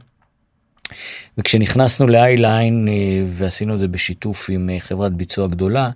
וכשנכנסנו 1.37 2.07
לאייליין 2.07 2.87
אה, 2.87 2.93
ועשינו 3.27 3.73
את 3.73 3.79
זה 3.79 3.87
בשיתוף 3.87 4.49
עם 4.49 4.69
אה, 4.69 4.79
חברת 4.79 5.13
ביצוע 5.13 5.47
גדולה, 5.47 5.89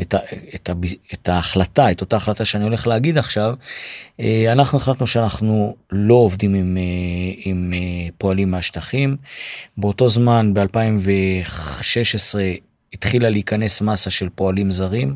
את, 0.00 0.14
ה, 0.14 0.18
את, 0.54 0.68
ה, 0.68 0.72
את 1.14 1.28
ההחלטה, 1.28 1.90
את 1.90 2.00
אותה 2.00 2.16
החלטה 2.16 2.44
שאני 2.44 2.64
הולך 2.64 2.86
להגיד 2.86 3.18
עכשיו, 3.18 3.54
אה, 4.20 4.52
אנחנו 4.52 4.78
החלטנו 4.78 5.06
שאנחנו 5.06 5.76
לא 5.92 6.14
עובדים 6.14 6.54
עם, 6.54 6.78
עם 7.44 7.72
פועלים 8.18 8.50
מהשטחים. 8.50 9.16
באותו 9.76 10.08
זמן, 10.08 10.54
ב-2016, 10.54 12.38
התחילה 12.92 13.30
להיכנס 13.30 13.80
מסה 13.80 14.10
של 14.10 14.28
פועלים 14.34 14.70
זרים. 14.70 15.14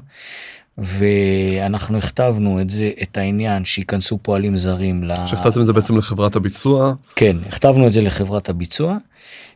ואנחנו 0.78 1.98
הכתבנו 1.98 2.60
את 2.60 2.70
זה, 2.70 2.90
את 3.02 3.16
העניין 3.16 3.64
שייכנסו 3.64 4.18
פועלים 4.22 4.56
זרים. 4.56 5.04
ל- 5.04 5.26
שהכתבתם 5.26 5.60
את 5.60 5.66
זה 5.66 5.72
בעצם 5.72 5.96
לחברת 5.96 6.36
הביצוע, 6.36 6.94
כן, 7.16 7.36
הכתבנו 7.48 7.86
את 7.86 7.92
זה 7.92 8.00
לחברת 8.02 8.48
הביצוע, 8.48 8.96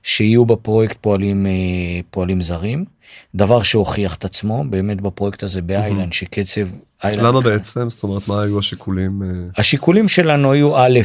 שיהיו 0.02 0.44
בפרויקט 0.46 0.96
פועלים, 1.00 1.46
אה, 1.46 1.52
פועלים 2.10 2.40
זרים, 2.40 2.84
דבר 3.34 3.62
שהוכיח 3.62 4.14
את 4.14 4.24
עצמו, 4.24 4.64
באמת 4.70 5.00
בפרויקט 5.00 5.42
הזה 5.42 5.62
באיילנד, 5.62 6.12
שקצב... 6.12 6.60
איילנד- 7.04 7.22
למה 7.26 7.40
בעצם? 7.40 7.90
זאת 7.90 8.02
אומרת, 8.02 8.28
מה 8.28 8.42
היו 8.42 8.58
השיקולים? 8.58 9.22
אה, 9.22 9.28
השיקולים 9.56 10.08
שלנו 10.08 10.52
היו 10.52 10.76
א', 10.76 10.98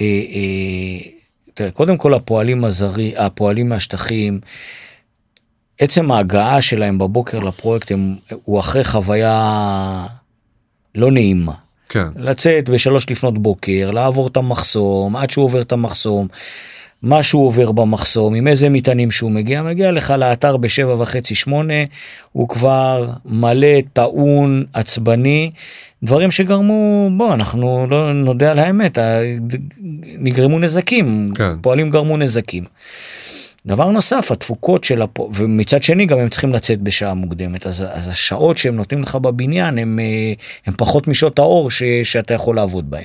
אה, 0.00 0.06
קודם 1.74 1.96
כל 1.96 2.14
הפועלים 2.14 2.64
הזרי, 2.64 3.14
הפועלים 3.16 3.68
מהשטחים, 3.68 4.40
עצם 5.82 6.12
ההגעה 6.12 6.62
שלהם 6.62 6.98
בבוקר 6.98 7.38
לפרויקט 7.38 7.92
הם, 7.92 8.14
הוא 8.44 8.60
אחרי 8.60 8.84
חוויה 8.84 10.06
לא 10.94 11.10
נעימה. 11.10 11.52
כן, 11.88 12.06
לצאת 12.16 12.68
בשלוש 12.68 13.10
לפנות 13.10 13.38
בוקר, 13.38 13.90
לעבור 13.90 14.26
את 14.26 14.36
המחסום, 14.36 15.16
עד 15.16 15.30
שהוא 15.30 15.44
עובר 15.44 15.60
את 15.62 15.72
המחסום, 15.72 16.28
מה 17.02 17.22
שהוא 17.22 17.46
עובר 17.46 17.72
במחסום, 17.72 18.34
עם 18.34 18.48
איזה 18.48 18.68
מטענים 18.68 19.10
שהוא 19.10 19.30
מגיע, 19.30 19.62
מגיע 19.62 19.92
לך 19.92 20.10
לאתר 20.10 20.56
בשבע 20.56 20.94
וחצי 21.02 21.34
שמונה, 21.34 21.74
הוא 22.32 22.48
כבר 22.48 23.10
מלא, 23.24 23.80
טעון, 23.92 24.64
עצבני, 24.72 25.50
דברים 26.02 26.30
שגרמו, 26.30 27.10
בוא, 27.16 27.34
אנחנו 27.34 27.86
לא 27.90 28.12
נודה 28.12 28.50
על 28.50 28.58
האמת, 28.58 28.98
נגרמו 30.18 30.58
נזקים, 30.58 31.26
כן. 31.34 31.52
פועלים 31.60 31.90
גרמו 31.90 32.16
נזקים. 32.16 32.64
דבר 33.66 33.90
נוסף, 33.90 34.30
התפוקות 34.30 34.84
של 34.84 35.02
הפ... 35.02 35.20
ומצד 35.34 35.82
שני 35.82 36.06
גם 36.06 36.18
הם 36.18 36.28
צריכים 36.28 36.52
לצאת 36.52 36.80
בשעה 36.80 37.14
מוקדמת, 37.14 37.66
אז, 37.66 37.84
אז 37.90 38.08
השעות 38.08 38.58
שהם 38.58 38.76
נותנים 38.76 39.02
לך 39.02 39.16
בבניין 39.16 39.78
הם, 39.78 39.98
אה, 39.98 40.32
הם 40.66 40.74
פחות 40.76 41.08
משעות 41.08 41.38
האור 41.38 41.70
ש... 41.70 41.82
שאתה 42.04 42.34
יכול 42.34 42.56
לעבוד 42.56 42.90
בהם. 42.90 43.04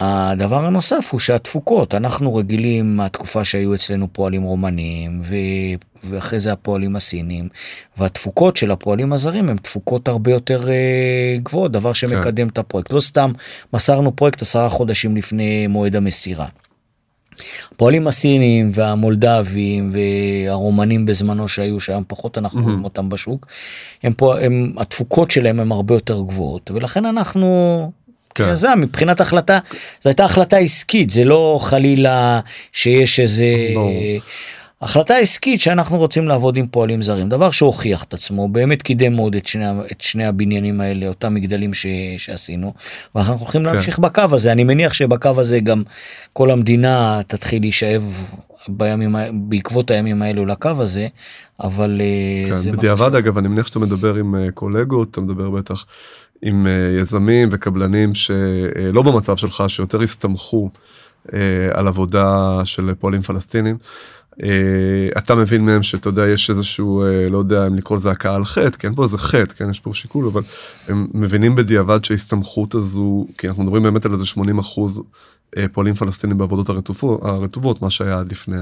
הדבר 0.00 0.64
הנוסף 0.64 1.08
הוא 1.12 1.20
שהתפוקות, 1.20 1.94
אנחנו 1.94 2.34
רגילים 2.34 2.96
מהתקופה 2.96 3.44
שהיו 3.44 3.74
אצלנו 3.74 4.08
פועלים 4.12 4.42
רומנים 4.42 5.20
ו... 5.22 5.34
ואחרי 6.04 6.40
זה 6.40 6.52
הפועלים 6.52 6.96
הסינים, 6.96 7.48
והתפוקות 7.96 8.56
של 8.56 8.70
הפועלים 8.70 9.12
הזרים 9.12 9.48
הם 9.48 9.56
תפוקות 9.56 10.08
הרבה 10.08 10.30
יותר 10.30 10.68
אה, 10.68 11.36
גבוהות, 11.42 11.72
דבר 11.72 11.92
שמקדם 11.92 12.48
את 12.48 12.58
הפרויקט. 12.58 12.92
לא 12.92 13.00
סתם 13.00 13.32
מסרנו 13.72 14.16
פרויקט 14.16 14.42
עשרה 14.42 14.68
חודשים 14.68 15.16
לפני 15.16 15.66
מועד 15.66 15.96
המסירה. 15.96 16.46
הפועלים 17.74 18.06
הסינים 18.06 18.70
והמולדבים 18.74 19.92
והרומנים 19.92 21.06
בזמנו 21.06 21.48
שהיו 21.48 21.80
שהיום 21.80 22.04
פחות 22.08 22.38
אנחנו 22.38 22.58
מהמם. 22.58 22.70
רואים 22.70 22.84
אותם 22.84 23.08
בשוק 23.08 23.46
הם 24.02 24.12
פה 24.12 24.40
הם 24.40 24.72
התפוקות 24.76 25.30
שלהם 25.30 25.60
הם 25.60 25.72
הרבה 25.72 25.94
יותר 25.94 26.20
גבוהות 26.20 26.70
ולכן 26.70 27.06
אנחנו 27.06 27.90
כן. 28.34 28.48
כיזם 28.48 28.78
מבחינת 28.82 29.20
החלטה 29.20 29.58
זו 30.02 30.08
הייתה 30.08 30.24
החלטה 30.24 30.56
עסקית 30.56 31.10
זה 31.10 31.24
לא 31.24 31.58
חלילה 31.62 32.40
שיש 32.72 33.20
איזה 33.20 33.44
ברור. 33.74 33.90
החלטה 34.82 35.16
עסקית 35.16 35.60
שאנחנו 35.60 35.98
רוצים 35.98 36.28
לעבוד 36.28 36.56
עם 36.56 36.66
פועלים 36.66 37.02
זרים 37.02 37.28
דבר 37.28 37.50
שהוכיח 37.50 38.02
את 38.02 38.14
עצמו 38.14 38.48
באמת 38.48 38.82
קידם 38.82 39.12
מאוד 39.12 39.34
את 39.34 39.46
שני, 39.46 39.64
את 39.92 40.00
שני 40.00 40.26
הבניינים 40.26 40.80
האלה 40.80 41.08
אותם 41.08 41.34
מגדלים 41.34 41.74
ש, 41.74 41.86
שעשינו 42.16 42.74
ואנחנו 43.14 43.34
הולכים 43.34 43.64
כן. 43.64 43.66
להמשיך 43.70 43.98
בקו 43.98 44.22
הזה 44.32 44.52
אני 44.52 44.64
מניח 44.64 44.92
שבקו 44.92 45.28
הזה 45.36 45.60
גם 45.60 45.82
כל 46.32 46.50
המדינה 46.50 47.20
תתחיל 47.26 47.62
להישאב 47.62 48.02
בימים 48.68 49.16
בעקבות 49.32 49.90
הימים 49.90 50.22
האלו 50.22 50.46
לקו 50.46 50.70
הזה 50.78 51.08
אבל 51.60 52.00
אה, 52.00 52.48
כן, 52.48 52.54
זה 52.54 52.70
משהו 52.70 52.78
בדיעבד 52.78 53.12
ש- 53.12 53.18
אגב 53.18 53.38
אני 53.38 53.48
מניח 53.48 53.66
שאתה 53.66 53.78
מדבר 53.78 54.14
עם 54.14 54.34
אה, 54.34 54.50
קולגות 54.54 55.10
אתה 55.10 55.20
מדבר 55.20 55.50
בטח 55.50 55.84
עם 56.42 56.66
אה, 56.66 57.00
יזמים 57.00 57.48
וקבלנים 57.52 58.14
שלא 58.14 59.02
במצב 59.02 59.36
שלך 59.36 59.64
שיותר 59.68 60.02
הסתמכו 60.02 60.70
על 61.72 61.88
עבודה 61.88 62.60
של 62.64 62.94
פועלים 62.98 63.22
פלסטינים. 63.22 63.76
אה, 64.42 65.18
אתה 65.18 65.34
מבין 65.34 65.64
מהם 65.64 65.82
שאתה 65.82 66.08
יודע 66.08 66.26
יש 66.26 66.50
איזשהו 66.50 67.02
אה, 67.02 67.28
לא 67.30 67.38
יודע 67.38 67.66
אם 67.66 67.74
לקרוא 67.74 67.98
לזה 67.98 68.10
הקאה 68.10 68.34
על 68.34 68.44
חטא 68.44 68.78
כן 68.78 68.94
פה 68.94 69.02
איזה 69.02 69.18
חטא 69.18 69.54
כן 69.54 69.70
יש 69.70 69.80
פה 69.80 69.90
שיקול 69.94 70.26
אבל 70.26 70.42
הם 70.88 71.08
מבינים 71.14 71.56
בדיעבד 71.56 72.04
שההסתמכות 72.04 72.74
הזו 72.74 73.26
כי 73.38 73.48
אנחנו 73.48 73.62
מדברים 73.62 73.82
באמת 73.82 74.04
על 74.04 74.12
איזה 74.12 74.26
80 74.26 74.58
אחוז 74.58 75.02
אה, 75.56 75.66
פועלים 75.72 75.94
פלסטינים 75.94 76.38
בעבודות 76.38 76.68
הרטובות, 76.68 77.22
הרטובות 77.22 77.82
מה 77.82 77.90
שהיה 77.90 78.18
עד 78.18 78.32
לפני 78.32 78.56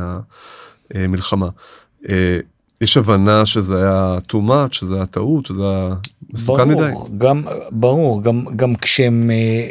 המלחמה. 0.95 1.49
אה, 2.09 2.39
יש 2.81 2.97
הבנה 2.97 3.47
שזה 3.47 3.77
היה 3.77 4.19
too 4.33 4.49
much 4.49 4.73
שזה 4.73 4.97
היה 4.97 5.07
טעות 5.07 5.47
שזה 5.47 5.63
היה 5.63 5.95
מסוכן 6.33 6.75
ברור, 6.75 6.83
מדי. 6.83 7.17
גם 7.19 7.43
ברור 7.71 8.23
גם 8.23 8.45
גם 8.57 8.75
כשהם 8.75 9.31
אה, 9.31 9.71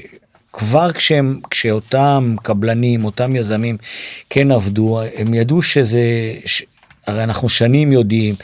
כבר 0.54 0.92
כשהם 0.92 1.40
כשאותם 1.50 2.36
קבלנים 2.44 3.06
אותם 3.06 3.36
יזמים 3.36 3.78
כן 4.30 4.52
עבדו 4.52 5.00
הם 5.16 5.34
ידעו 5.34 5.62
שזה 5.62 6.02
ש... 6.46 6.64
הרי 7.08 7.24
אנחנו 7.24 7.50
שנים 7.50 7.92
יודעים 7.92 8.36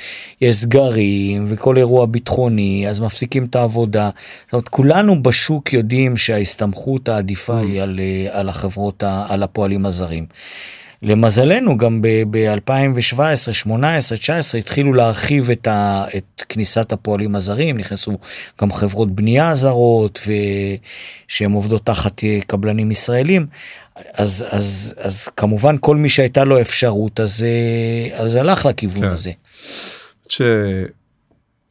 יש 0.41 0.55
סגרים 0.55 1.43
וכל 1.47 1.77
אירוע 1.77 2.05
ביטחוני 2.05 2.85
אז 2.89 2.99
מפסיקים 2.99 3.45
את 3.45 3.55
העבודה. 3.55 4.09
זאת 4.45 4.53
אומרת, 4.53 4.69
כולנו 4.69 5.23
בשוק 5.23 5.73
יודעים 5.73 6.17
שההסתמכות 6.17 7.09
העדיפה 7.09 7.59
היא 7.59 7.81
על, 7.81 7.99
אה, 7.99 8.39
על 8.39 8.49
החברות 8.49 9.03
ה- 9.03 9.25
על 9.29 9.43
הפועלים 9.43 9.85
הזרים. 9.85 10.25
למזלנו 11.05 11.77
גם 11.77 12.01
ב-2017, 12.01 13.53
18, 13.53 14.17
19 14.17 14.59
התחילו 14.59 14.93
להרחיב 14.93 15.51
את, 15.51 15.67
ה, 15.67 16.05
את 16.17 16.43
כניסת 16.49 16.91
הפועלים 16.91 17.35
הזרים, 17.35 17.77
נכנסו 17.77 18.17
גם 18.61 18.71
חברות 18.71 19.15
בנייה 19.15 19.55
זרות 19.55 20.19
שהן 21.27 21.51
עובדות 21.51 21.85
תחת 21.85 22.23
אה, 22.23 22.39
קבלנים 22.47 22.91
ישראלים, 22.91 23.47
אז, 24.13 24.45
אז, 24.49 24.95
אז 24.97 25.27
כמובן 25.27 25.75
כל 25.79 25.95
מי 25.95 26.09
שהייתה 26.09 26.43
לו 26.43 26.61
אפשרות 26.61 27.19
אז, 27.19 27.43
אה, 27.43 28.23
אז 28.23 28.35
הלך 28.35 28.65
לכיוון 28.65 29.01
כן. 29.01 29.11
הזה. 29.11 29.31
ש... 30.29 30.41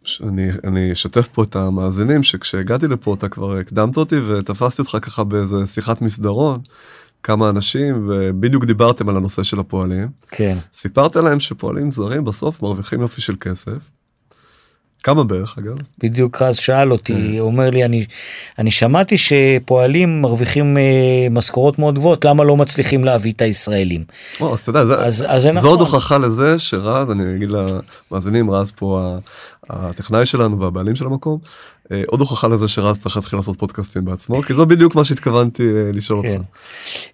שאני 0.05 0.49
אני 0.65 0.93
אשתף 0.93 1.29
פה 1.29 1.43
את 1.43 1.57
המאזינים 1.57 2.23
שכשהגעתי 2.23 2.87
לפה 2.89 3.15
אתה 3.15 3.29
כבר 3.29 3.57
הקדמת 3.59 3.97
אותי 3.97 4.17
ותפסתי 4.19 4.83
אותך 4.83 4.97
ככה 5.03 5.25
באיזה 5.25 5.57
שיחת 5.67 6.03
מסדרון 6.03 6.61
כמה 7.25 7.51
אנשים 7.51 8.09
ובדיוק 8.09 8.65
דיברתם 8.65 9.09
על 9.09 9.17
הנושא 9.17 9.43
של 9.43 9.61
הפועלים 9.61 10.09
כן, 10.31 10.59
סיפרת 10.73 11.17
להם 11.17 11.41
שפועלים 11.41 11.91
זרים 11.91 12.25
בסוף 12.25 12.63
מרוויחים 12.63 13.01
יופי 13.01 13.21
של 13.21 13.35
כסף. 13.41 13.91
כמה 15.03 15.25
בערך 15.25 15.59
אגב? 15.59 15.77
בדיוק 15.99 16.43
רז 16.43 16.57
שאל 16.57 16.93
אותי, 16.93 17.13
כן. 17.13 17.39
הוא 17.39 17.47
אומר 17.47 17.71
לי, 17.71 17.85
אני, 17.85 18.07
אני 18.59 18.71
שמעתי 18.71 19.17
שפועלים 19.19 20.23
מרוויחים 20.23 20.79
אה, 20.79 20.83
משכורות 21.31 21.79
מאוד 21.79 21.95
גבוהות, 21.95 22.25
למה 22.25 22.45
לא 22.45 22.57
מצליחים 22.57 23.05
להביא 23.05 23.33
את 23.33 23.43
הישראלים? 23.43 24.05
או, 24.41 24.55
אז 24.55 24.61
אתה 24.61 24.71
יודע, 24.71 24.85
זה, 24.87 24.95
אז, 24.99 25.25
אז 25.29 25.43
זה 25.43 25.51
זו 25.61 25.69
עוד 25.69 25.81
נכון. 25.81 25.95
הוכחה 25.95 26.19
לזה 26.19 26.59
שרז, 26.59 27.11
אני 27.11 27.37
אגיד 27.37 27.51
למאזינים, 28.11 28.51
רז 28.51 28.73
פה 28.77 29.17
הטכנאי 29.71 30.27
שלנו 30.27 30.61
והבעלים 30.61 30.95
של 30.95 31.07
המקום, 31.07 31.39
עוד 32.07 32.21
הוכחה 32.21 32.49
לזה 32.49 32.69
שרז 32.69 32.99
צריך 32.99 33.17
להתחיל 33.17 33.39
לעשות 33.39 33.59
פודקאסטים 33.59 34.05
בעצמו, 34.05 34.43
כי 34.43 34.55
זה 34.55 34.65
בדיוק 34.65 34.95
מה 34.95 35.05
שהתכוונתי 35.05 35.63
אה, 35.63 35.91
לשאול 35.93 36.27
כן. 36.27 36.33
אותך. 36.33 36.43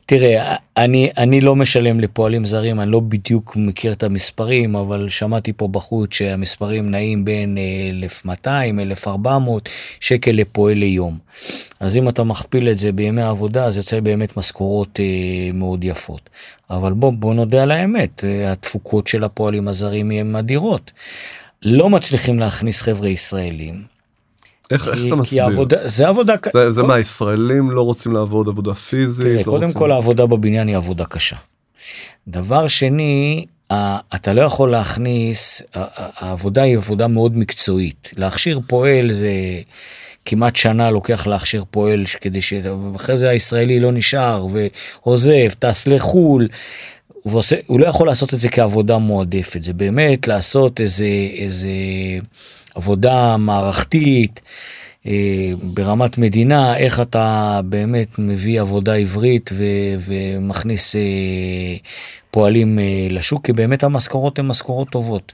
תראה, 0.06 0.54
אני, 0.76 1.10
אני 1.18 1.40
לא 1.40 1.56
משלם 1.56 2.00
לפועלים 2.00 2.44
זרים, 2.44 2.80
אני 2.80 2.90
לא 2.90 3.00
בדיוק 3.00 3.56
מכיר 3.56 3.92
את 3.92 4.02
המספרים, 4.02 4.76
אבל 4.76 5.08
שמעתי 5.08 5.52
פה 5.52 5.68
בחוץ 5.68 6.14
שהמספרים 6.14 6.90
נעים 6.90 7.24
בין 7.24 7.58
אה, 7.58 7.90
1,200, 7.90 8.80
1,400 8.80 9.68
שקל 10.00 10.30
לפועל 10.30 10.76
ליום. 10.76 11.18
אז 11.80 11.96
אם 11.96 12.08
אתה 12.08 12.24
מכפיל 12.24 12.68
את 12.68 12.78
זה 12.78 12.92
בימי 12.92 13.22
עבודה, 13.22 13.64
אז 13.64 13.76
יוצא 13.76 14.00
באמת 14.00 14.36
משכורות 14.36 15.00
אה, 15.00 15.52
מאוד 15.54 15.84
יפות. 15.84 16.30
אבל 16.70 16.92
בוא, 16.92 17.12
בוא 17.12 17.34
נודה 17.34 17.62
על 17.62 17.70
האמת, 17.70 18.24
אה, 18.24 18.52
התפוקות 18.52 19.06
של 19.06 19.24
הפועלים 19.24 19.68
הזרים 19.68 20.10
הן 20.10 20.36
אדירות. 20.36 20.92
לא 21.62 21.90
מצליחים 21.90 22.38
להכניס 22.38 22.82
חבר'ה 22.82 23.08
ישראלים. 23.08 23.89
איך, 24.70 24.88
איך 24.88 24.94
כי, 24.96 25.00
אתה 25.08 25.14
כי 25.14 25.20
מסביר? 25.20 25.44
העבודה, 25.44 25.76
זה 25.88 26.08
עבודה... 26.08 26.36
ק- 26.36 26.52
זה, 26.52 26.70
זה 26.70 26.82
מה, 26.82 26.98
ישראלים 26.98 27.70
לא 27.70 27.82
רוצים 27.82 28.12
לעבוד 28.12 28.48
עבודה 28.48 28.74
פיזית? 28.74 29.26
תראה, 29.26 29.38
לא 29.38 29.42
קודם 29.42 29.62
רוצים... 29.62 29.78
כל 29.78 29.92
העבודה 29.92 30.26
בבניין 30.26 30.68
היא 30.68 30.76
עבודה 30.76 31.04
קשה. 31.04 31.36
דבר 32.28 32.68
שני, 32.68 33.44
אתה 34.14 34.32
לא 34.32 34.42
יכול 34.42 34.70
להכניס, 34.70 35.62
העבודה 35.74 36.62
היא 36.62 36.76
עבודה 36.76 37.06
מאוד 37.08 37.36
מקצועית. 37.36 38.10
להכשיר 38.16 38.60
פועל 38.66 39.12
זה 39.12 39.30
כמעט 40.24 40.56
שנה 40.56 40.90
לוקח 40.90 41.26
להכשיר 41.26 41.64
פועל 41.70 42.04
כדי 42.20 42.40
ש... 42.40 42.52
ואחרי 42.92 43.18
זה 43.18 43.28
הישראלי 43.28 43.80
לא 43.80 43.92
נשאר 43.92 44.46
ועוזב, 45.04 45.48
טס 45.58 45.86
לחו"ל. 45.86 46.48
ועושה, 47.24 47.56
הוא 47.66 47.80
לא 47.80 47.86
יכול 47.86 48.06
לעשות 48.06 48.34
את 48.34 48.38
זה 48.40 48.48
כעבודה 48.48 48.98
מועדפת, 48.98 49.62
זה 49.62 49.72
באמת 49.72 50.28
לעשות 50.28 50.80
איזה, 50.80 51.06
איזה 51.38 51.68
עבודה 52.74 53.36
מערכתית 53.36 54.40
אה, 55.06 55.52
ברמת 55.62 56.18
מדינה, 56.18 56.76
איך 56.76 57.00
אתה 57.00 57.60
באמת 57.64 58.18
מביא 58.18 58.60
עבודה 58.60 58.94
עברית 58.94 59.50
ו, 59.52 59.64
ומכניס 60.06 60.96
אה, 60.96 61.00
פועלים 62.30 62.78
אה, 62.78 63.06
לשוק, 63.10 63.46
כי 63.46 63.52
באמת 63.52 63.84
המשכורות 63.84 64.38
הן 64.38 64.46
משכורות 64.46 64.88
טובות. 64.90 65.32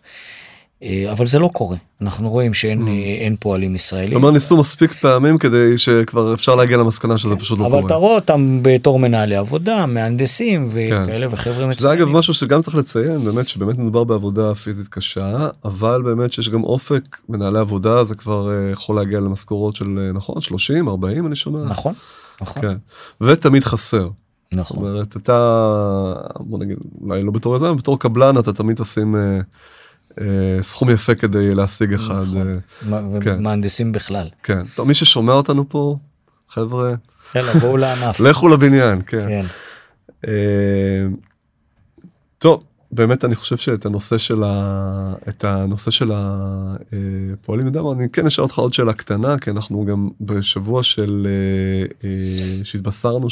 אה, 0.83 1.13
אבל 1.13 1.27
זה 1.27 1.39
לא 1.39 1.51
קורה, 1.53 1.77
אנחנו 2.01 2.31
רואים 2.31 2.55
שאין 2.55 2.89
אה, 2.89 2.93
אין 2.93 3.37
פועלים 3.41 3.71
זאת 3.71 3.81
ישראלים. 3.81 4.15
אומרת, 4.15 4.33
ניסו 4.33 4.57
מספיק 4.57 4.93
פעמים 4.93 5.39
כדי 5.39 5.79
שכבר 5.79 6.35
אפשר 6.35 6.55
להגיע 6.55 6.77
למסקנה 6.77 7.19
שזה 7.19 7.37
פשוט 7.37 7.59
לא 7.59 7.65
כן, 7.65 7.71
אבל 7.71 7.81
קורה. 7.81 7.87
אתה 7.87 7.95
רואה 7.95 8.15
אותם 8.15 8.59
בתור 8.63 8.99
מנהלי 8.99 9.37
עבודה, 9.37 9.87
מהנדסים 9.87 10.69
וכאלה 10.71 11.27
וחבר'ה 11.31 11.55
זה 11.57 11.67
מצוינים. 11.67 11.99
אגב 11.99 12.13
משהו 12.13 12.35
שגם 12.35 12.63
צריך 12.63 12.77
לציין 12.77 13.25
באמת 13.25 13.49
שבאמת 13.49 13.79
מדובר 13.79 14.05
בעבודה 14.05 14.55
פיזית 14.55 14.89
קשה 14.89 15.49
אבל 15.65 16.03
באמת 16.03 16.33
שיש 16.33 16.49
גם 16.49 16.65
אופק 16.65 17.17
מנהלי 17.29 17.59
עבודה 17.59 18.05
זה 18.05 18.15
כבר 18.15 18.49
אה, 18.51 18.71
יכול 18.73 18.97
להגיע 18.97 19.21
למשכורות 19.21 19.77
של 19.77 20.11
נכון? 20.15 20.41
30 20.41 20.89
40 20.89 21.27
אני 21.27 21.37
שומע? 21.37 21.65
נכון, 21.65 21.95
נכון, 22.41 22.63
כן. 22.63 22.77
ותמיד 23.21 23.65
חסר. 23.65 24.09
זאת 24.51 24.61
נכון. 24.61 24.77
אומרת 24.77 25.17
אתה 25.17 26.15
בוא 26.41 26.59
נגיד 26.59 26.77
אולי 27.01 27.23
לא 27.23 27.33
בתור 27.33 27.57
יזם 27.57 27.77
בתור 27.77 27.99
קבלן 27.99 28.39
אתה 28.39 28.53
תמיד 28.53 28.77
תשים 28.77 29.17
אה, 29.17 29.41
סכום 30.63 30.91
יפה 30.91 31.15
כדי 31.15 31.55
להשיג 31.55 31.93
אחד 31.93 32.21
נכון. 32.21 32.49
אה, 32.49 32.57
מה- 32.83 33.21
כן. 33.21 33.37
ומהנדסים 33.39 33.93
בכלל. 33.93 34.29
כן 34.43 34.63
טוב 34.75 34.89
מי 34.89 34.95
ששומע 34.95 35.33
אותנו 35.33 35.69
פה 35.69 35.97
חבר'ה 36.49 36.95
בואו 37.61 37.77
לענף. 37.77 38.21
לכו 38.31 38.49
לבניין 38.49 39.01
כן. 39.07 39.27
כן. 39.29 39.47
אה, 40.29 41.07
טוב, 42.39 42.63
באמת 42.93 43.25
אני 43.25 43.35
חושב 43.35 43.57
שאת 43.57 43.87
הנושא 43.87 44.19
של 44.19 44.43
ה... 44.45 45.15
את 45.29 45.45
הנושא 45.45 45.91
של 45.91 46.11
הפועלים, 46.15 47.67
יודע 47.67 47.83
מה, 47.83 47.93
אני 47.93 48.09
כן 48.11 48.27
אשאל 48.27 48.45
אותך 48.45 48.59
עוד 48.59 48.73
שאלה 48.73 48.93
קטנה, 48.93 49.39
כי 49.39 49.51
אנחנו 49.51 49.85
גם 49.85 50.09
בשבוע 50.21 50.83
של... 50.83 51.27
אה, 51.27 52.09
אה, 52.09 52.65
שהתבשרנו 52.65 53.27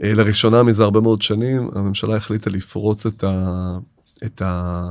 שלראשונה 0.00 0.62
מזה 0.62 0.82
הרבה 0.82 1.00
מאוד 1.00 1.22
שנים, 1.22 1.70
הממשלה 1.74 2.16
החליטה 2.16 2.50
לפרוץ 2.50 3.06
את 3.06 3.24
ה... 3.24 3.78
את 4.24 4.42
ה... 4.44 4.90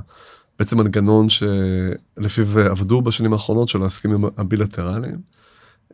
בעצם 0.62 0.78
מנגנון 0.78 1.28
שלפיו 1.30 2.60
עבדו 2.60 3.02
בשנים 3.02 3.34
האחרונות 3.34 3.70
של 3.70 3.84
ההסכמים 3.84 4.26
הבילטרליים. 4.38 5.18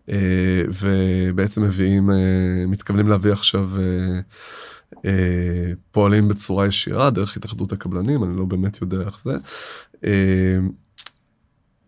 אה, 0.10 0.62
ובעצם 0.82 1.64
מביאים, 1.64 2.12
אה, 2.12 2.16
מתכוונים 2.68 3.08
להביא 3.08 3.32
עכשיו 3.32 3.72
אה, 5.06 5.72
פועלים 5.92 6.28
בצורה 6.28 6.68
ישירה 6.68 7.10
דרך 7.10 7.38
התאחדות 7.38 7.72
הקבלנים, 7.72 8.24
אני 8.24 8.38
לא 8.38 8.46
באמת 8.46 8.82
יודע 8.82 9.02
איך 9.02 9.20
זה. 9.24 9.38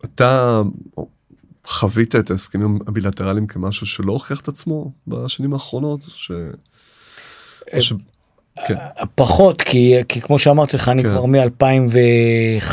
אתה 0.05 0.61
חווית 1.65 2.15
את 2.15 2.31
ההסכמים 2.31 2.79
הבילטרליים 2.87 3.47
כמשהו 3.47 3.85
שלא 3.87 4.11
הוכיח 4.11 4.41
את 4.41 4.47
עצמו 4.47 4.91
בשנים 5.07 5.53
האחרונות? 5.53 6.01
ש... 6.01 6.31
כן. 8.67 8.75
פחות 9.15 9.61
כי 9.61 9.95
כי 10.07 10.21
כמו 10.21 10.39
שאמרתי 10.39 10.75
לך 10.77 10.89
אני 10.89 11.03
כן. 11.03 11.09
כבר 11.09 11.25
מ-2015-16 11.25 12.67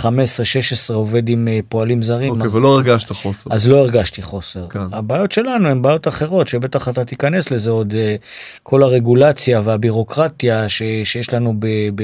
עובד 0.95 1.29
עם 1.29 1.49
אה, 1.49 1.59
פועלים 1.69 2.03
זרים. 2.03 2.31
אוקיי, 2.33 2.45
אז- 2.45 2.57
ולא 2.57 2.75
הרגשת 2.75 3.13
חוסר. 3.13 3.51
אז 3.55 3.69
לא 3.69 3.77
הרגשתי 3.79 4.23
חוסר. 4.23 4.69
כן. 4.69 4.79
הבעיות 4.93 5.33
שלנו 5.33 5.69
הן 5.69 5.83
בעיות 5.83 6.09
אחרות 6.09 6.49
שבטח 6.49 6.89
אתה 6.89 7.05
תיכנס 7.05 7.51
לזה 7.51 7.71
עוד 7.71 7.95
אה, 7.99 8.17
כל 8.63 8.83
הרגולציה 8.83 9.61
והבירוקרטיה 9.65 10.69
ש, 10.69 10.83
שיש 11.05 11.33
לנו 11.35 11.55
ב, 11.59 11.67
ב, 11.95 12.03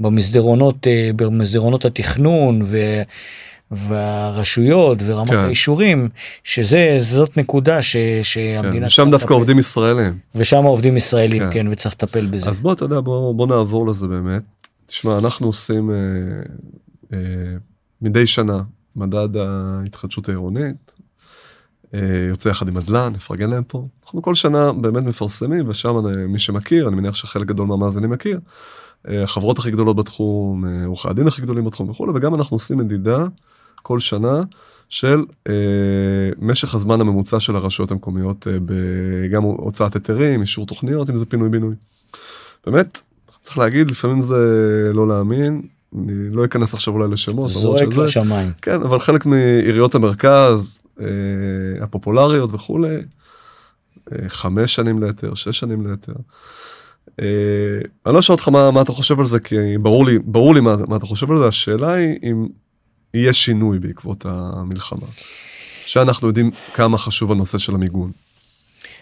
במסדרונות 0.00 0.86
אה, 0.86 1.10
במסדרונות 1.16 1.84
התכנון 1.84 2.60
ו, 2.64 2.76
והרשויות 3.70 4.98
ורמת 5.06 5.30
כן. 5.30 5.36
האישורים 5.38 6.08
שזה 6.44 6.96
זאת 6.98 7.36
נקודה 7.36 7.82
ש, 7.82 7.96
שהמדינה 8.22 8.86
כן, 8.86 8.88
שם 8.90 9.10
דווקא 9.10 9.24
לטפל. 9.24 9.34
עובדים 9.34 9.58
ישראלים. 9.58 10.18
ושם 10.34 10.64
עובדים 10.64 10.96
ישראלים 10.96 11.42
כן. 11.42 11.50
כן 11.52 11.68
וצריך 11.68 11.94
לטפל 11.94 12.26
בזה. 12.26 12.50
אז 12.50 12.60
בוא, 12.60 12.72
אתה 12.72 12.84
יודע, 12.84 13.00
בוא, 13.00 13.34
בוא 13.34 13.46
נעבור 13.46 13.86
לזה 13.86 14.06
באמת. 14.08 14.42
תשמע, 14.86 15.18
אנחנו 15.18 15.46
עושים 15.46 15.90
אה, 15.90 15.96
אה, 17.12 17.18
מדי 18.02 18.26
שנה 18.26 18.60
מדד 18.96 19.28
ההתחדשות 19.36 20.28
העירונית, 20.28 20.92
אה, 21.94 22.00
יוצא 22.28 22.48
יחד 22.48 22.68
עם 22.68 22.76
נדל"ן, 22.78 23.12
נפרגן 23.14 23.50
להם 23.50 23.62
פה. 23.66 23.86
אנחנו 24.04 24.22
כל 24.22 24.34
שנה 24.34 24.72
באמת 24.72 25.02
מפרסמים, 25.02 25.68
ושם 25.68 25.94
אני- 25.98 26.26
מי 26.26 26.38
שמכיר, 26.38 26.88
אני 26.88 26.96
מניח 26.96 27.14
שחלק 27.14 27.46
גדול 27.46 27.66
מהמאזינים 27.66 28.10
מכיר, 28.10 28.40
אה, 29.08 29.22
החברות 29.22 29.58
הכי 29.58 29.70
גדולות 29.70 29.96
בתחום, 29.96 30.64
אה, 30.66 30.86
עורכי 30.86 31.08
הדין 31.08 31.26
הכי 31.26 31.42
גדולים 31.42 31.64
בתחום 31.64 31.88
וכולי, 31.90 32.12
וגם 32.14 32.34
אנחנו 32.34 32.54
עושים 32.54 32.78
מדידה 32.78 33.24
כל 33.82 33.98
שנה 33.98 34.42
של 34.88 35.24
אה, 35.48 35.52
משך 36.38 36.74
הזמן 36.74 37.00
הממוצע 37.00 37.40
של 37.40 37.56
הרשויות 37.56 37.90
המקומיות, 37.90 38.46
אה, 38.46 39.28
גם 39.28 39.42
הוצאת 39.42 39.94
היתרים, 39.94 40.40
אישור 40.40 40.66
תוכניות, 40.66 41.10
אם 41.10 41.18
זה 41.18 41.26
פינוי 41.26 41.48
בינוי. 41.48 41.74
באמת, 42.66 43.02
צריך 43.42 43.58
להגיד, 43.58 43.90
לפעמים 43.90 44.22
זה 44.22 44.36
לא 44.94 45.08
להאמין, 45.08 45.62
אני 45.96 46.30
לא 46.30 46.44
אכנס 46.44 46.74
עכשיו 46.74 46.94
אולי 46.94 47.08
לשמות, 47.12 47.50
זועק 47.50 47.96
לשמיים. 47.96 48.52
כן, 48.62 48.82
אבל 48.82 49.00
חלק 49.00 49.26
מעיריות 49.26 49.94
המרכז, 49.94 50.80
אה, 51.00 51.06
הפופולריות 51.80 52.50
וכולי, 52.52 52.96
אה, 54.12 54.28
חמש 54.28 54.74
שנים 54.74 55.02
להיתר, 55.02 55.34
שש 55.34 55.58
שנים 55.58 55.86
להיתר. 55.86 56.12
אה, 57.20 57.26
אני 58.06 58.14
לא 58.14 58.18
אשאל 58.18 58.32
אותך 58.34 58.48
מה, 58.48 58.70
מה 58.70 58.82
אתה 58.82 58.92
חושב 58.92 59.20
על 59.20 59.26
זה, 59.26 59.38
כי 59.40 59.78
ברור 59.82 60.06
לי, 60.06 60.18
ברור 60.18 60.54
לי 60.54 60.60
מה, 60.60 60.76
מה 60.88 60.96
אתה 60.96 61.06
חושב 61.06 61.30
על 61.30 61.38
זה, 61.38 61.46
השאלה 61.46 61.92
היא 61.92 62.18
אם 62.22 62.46
יהיה 63.14 63.32
שינוי 63.32 63.78
בעקבות 63.78 64.26
המלחמה. 64.28 65.06
שאנחנו 65.84 66.28
יודעים 66.28 66.50
כמה 66.74 66.98
חשוב 66.98 67.32
הנושא 67.32 67.58
של 67.58 67.74
המיגון. 67.74 68.12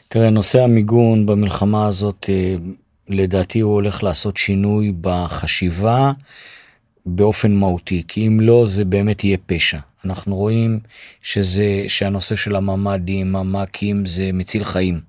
תראה, 0.09 0.31
נושא 0.31 0.63
המיגון 0.63 1.27
במלחמה 1.27 1.87
הזאת, 1.87 2.27
אה, 2.29 2.57
לדעתי 3.09 3.61
הוא 3.61 3.73
הולך 3.75 4.03
לעשות 4.03 4.37
שינוי 4.37 4.93
בחשיבה 5.01 6.13
באופן 7.07 7.53
מהותי, 7.53 8.03
כי 8.09 8.27
אם 8.27 8.41
לא, 8.41 8.65
זה 8.67 8.85
באמת 8.85 9.25
יהיה 9.25 9.37
פשע. 9.47 9.79
אנחנו 10.05 10.37
רואים 10.37 10.81
שזה, 11.23 11.85
שהנושא 11.89 12.37
של 12.37 12.57
הממ"דים, 12.57 13.37
המ"כים, 13.37 14.07
זה 14.07 14.31
מציל 14.33 14.65
חיים. 14.65 15.01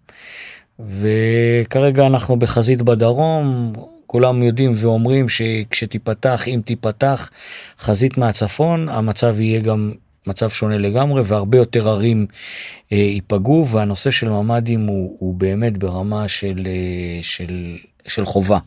וכרגע 0.79 2.07
אנחנו 2.07 2.35
בחזית 2.35 2.81
בדרום, 2.81 3.73
כולם 4.07 4.43
יודעים 4.43 4.71
ואומרים 4.75 5.29
שכשתיפתח, 5.29 6.47
אם 6.47 6.61
תיפתח 6.65 7.29
חזית 7.79 8.17
מהצפון, 8.17 8.89
המצב 8.89 9.39
יהיה 9.39 9.61
גם 9.61 9.91
מצב 10.27 10.49
שונה 10.49 10.77
לגמרי 10.77 11.21
והרבה 11.25 11.57
יותר 11.57 11.89
ערים 11.89 12.25
אה, 12.91 12.97
ייפגעו 12.97 13.67
והנושא 13.67 14.11
של 14.11 14.29
ממ"דים 14.29 14.87
הוא, 14.87 15.15
הוא 15.19 15.35
באמת 15.35 15.77
ברמה 15.77 16.27
של, 16.27 16.63
אה, 16.67 17.19
של, 17.21 17.77
של 18.07 18.25
חובה. 18.25 18.57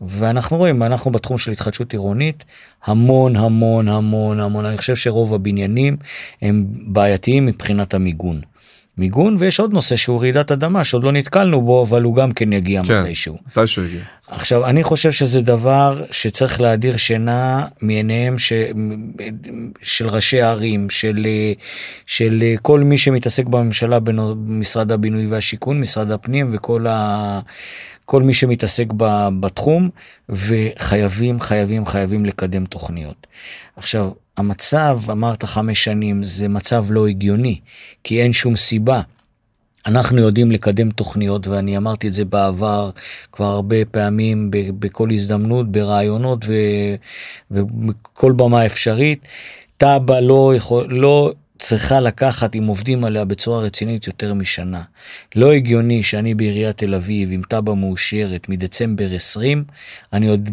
ואנחנו 0.00 0.56
רואים, 0.56 0.82
אנחנו 0.82 1.10
בתחום 1.10 1.38
של 1.38 1.52
התחדשות 1.52 1.92
עירונית, 1.92 2.44
המון 2.84 3.36
המון 3.36 3.88
המון 3.88 4.40
המון, 4.40 4.64
אני 4.64 4.76
חושב 4.76 4.96
שרוב 4.96 5.34
הבניינים 5.34 5.96
הם 6.42 6.64
בעייתיים 6.68 7.46
מבחינת 7.46 7.94
המיגון. 7.94 8.40
מיגון 9.00 9.36
ויש 9.38 9.60
עוד 9.60 9.72
נושא 9.72 9.96
שהוא 9.96 10.20
רעידת 10.20 10.52
אדמה 10.52 10.84
שעוד 10.84 11.04
לא 11.04 11.12
נתקלנו 11.12 11.62
בו 11.62 11.82
אבל 11.82 12.02
הוא 12.02 12.14
גם 12.14 12.32
כן 12.32 12.52
יגיע 12.52 12.82
כן, 12.84 13.02
מתישהו. 13.02 13.38
מתישהו 13.46 13.84
יגיע. 13.84 14.00
עכשיו 14.28 14.66
אני 14.66 14.82
חושב 14.82 15.12
שזה 15.12 15.40
דבר 15.40 16.02
שצריך 16.10 16.60
להדיר 16.60 16.96
שינה 16.96 17.66
מעיניהם 17.80 18.38
ש... 18.38 18.52
של 19.82 20.08
ראשי 20.08 20.42
הערים 20.42 20.90
של 20.90 21.26
של 22.06 22.44
כל 22.62 22.80
מי 22.80 22.98
שמתעסק 22.98 23.46
בממשלה 23.46 24.00
במשרד 24.00 24.92
הבינוי 24.92 25.26
והשיכון 25.26 25.80
משרד 25.80 26.10
הפנים 26.10 26.46
וכל 26.52 26.86
ה... 26.86 27.40
כל 28.04 28.22
מי 28.22 28.34
שמתעסק 28.34 28.86
ב... 28.96 29.28
בתחום 29.40 29.90
וחייבים 30.28 31.40
חייבים 31.40 31.86
חייבים 31.86 32.24
לקדם 32.24 32.64
תוכניות. 32.64 33.26
עכשיו 33.76 34.10
המצב 34.40 35.00
אמרת 35.10 35.44
חמש 35.44 35.84
שנים 35.84 36.24
זה 36.24 36.48
מצב 36.48 36.86
לא 36.90 37.06
הגיוני 37.06 37.60
כי 38.04 38.22
אין 38.22 38.32
שום 38.32 38.56
סיבה. 38.56 39.00
אנחנו 39.86 40.20
יודעים 40.20 40.50
לקדם 40.50 40.90
תוכניות 40.90 41.46
ואני 41.46 41.76
אמרתי 41.76 42.08
את 42.08 42.12
זה 42.12 42.24
בעבר 42.24 42.90
כבר 43.32 43.46
הרבה 43.46 43.84
פעמים 43.84 44.50
בכל 44.50 45.10
הזדמנות 45.10 45.72
ברעיונות 45.72 46.44
ובכל 47.50 48.32
במה 48.32 48.66
אפשרית. 48.66 49.28
תב"ע 49.76 50.20
לא 50.20 50.52
לא 50.88 51.32
צריכה 51.58 52.00
לקחת 52.00 52.56
אם 52.56 52.66
עובדים 52.66 53.04
עליה 53.04 53.24
בצורה 53.24 53.60
רצינית 53.60 54.06
יותר 54.06 54.34
משנה. 54.34 54.82
לא 55.36 55.52
הגיוני 55.52 56.02
שאני 56.02 56.34
בעיריית 56.34 56.76
תל 56.76 56.94
אביב 56.94 57.30
עם 57.32 57.42
תב"ע 57.48 57.74
מאושרת 57.74 58.48
מדצמבר 58.48 59.14
20 59.14 59.64
אני 60.12 60.28
עוד 60.28 60.50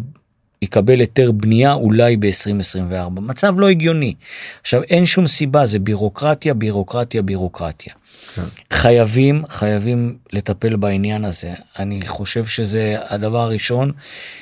יקבל 0.62 1.00
היתר 1.00 1.32
בנייה 1.32 1.72
אולי 1.72 2.16
ב-2024. 2.16 3.10
מצב 3.10 3.54
לא 3.58 3.68
הגיוני. 3.68 4.14
עכשיו 4.60 4.82
אין 4.82 5.06
שום 5.06 5.26
סיבה, 5.26 5.66
זה 5.66 5.78
בירוקרטיה, 5.78 6.54
בירוקרטיה, 6.54 7.22
בירוקרטיה. 7.22 7.92
כן. 8.34 8.42
חייבים, 8.72 9.42
חייבים 9.48 10.16
לטפל 10.32 10.76
בעניין 10.76 11.24
הזה. 11.24 11.54
אני 11.78 12.00
חושב 12.06 12.44
שזה 12.44 12.96
הדבר 13.08 13.38
הראשון 13.38 13.92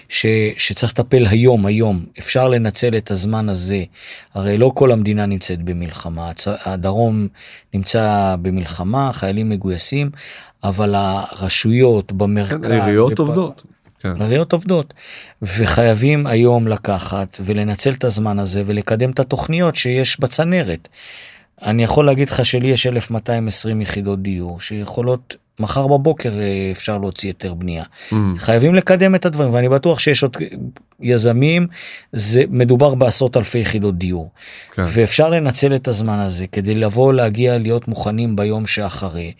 ש, 0.09 0.27
שצריך 0.59 0.93
לטפל 0.93 1.27
היום, 1.27 1.67
היום. 1.67 2.05
אפשר 2.19 2.49
לנצל 2.49 2.97
את 2.97 3.11
הזמן 3.11 3.49
הזה. 3.49 3.85
הרי 4.35 4.59
לא 4.59 4.73
כל 4.75 4.93
המדינה 4.93 5.27
נמצאת 5.27 5.63
במלחמה. 5.63 6.33
הדרום 6.47 7.29
נמצא 7.75 8.37
במלחמה, 8.43 9.13
חיילים 9.13 9.49
מגויסים, 9.49 10.11
אבל 10.65 10.95
הרשויות 10.95 12.13
במרכז... 12.13 12.59
כן, 12.63 12.73
העיריות 12.73 13.19
עובדות. 13.19 13.63
כן. 14.15 14.23
עיריות 14.23 14.53
עובדות 14.53 14.95
וחייבים 15.43 16.27
היום 16.27 16.69
לקחת 16.69 17.41
ולנצל 17.45 17.91
את 17.91 18.05
הזמן 18.05 18.39
הזה 18.39 18.63
ולקדם 18.67 19.11
את 19.11 19.21
התוכניות 19.21 19.77
שיש 19.77 20.21
בצנרת. 20.21 20.89
אני 21.63 21.83
יכול 21.83 22.07
להגיד 22.07 22.29
לך 22.29 22.45
שלי 22.45 22.69
יש 22.69 22.87
1220 22.87 23.81
יחידות 23.81 24.23
דיור 24.23 24.61
שיכולות 24.61 25.37
מחר 25.61 25.87
בבוקר 25.87 26.31
אה, 26.39 26.69
אפשר 26.73 26.99
להוציא 26.99 27.29
היתר 27.29 27.55
בנייה. 27.55 27.85
Mm. 27.85 28.15
חייבים 28.39 28.75
לקדם 28.75 29.15
את 29.15 29.27
הדברים 29.27 29.55
ואני 29.55 29.69
בטוח 29.69 29.99
שיש 29.99 30.23
עוד 30.23 30.37
יזמים 31.01 31.67
זה 32.13 32.43
מדובר 32.51 32.95
בעשרות 32.95 33.37
אלפי 33.37 33.59
יחידות 33.59 33.99
דיור 33.99 34.31
כן. 34.75 34.83
ואפשר 34.87 35.29
לנצל 35.29 35.75
את 35.75 35.89
הזמן 35.89 36.19
הזה 36.19 36.47
כדי 36.47 36.75
לבוא 36.75 37.13
להגיע 37.13 37.59
להיות 37.59 37.89
מוכנים 37.89 38.37
ביום 38.37 38.67
שאחרי 38.67 39.33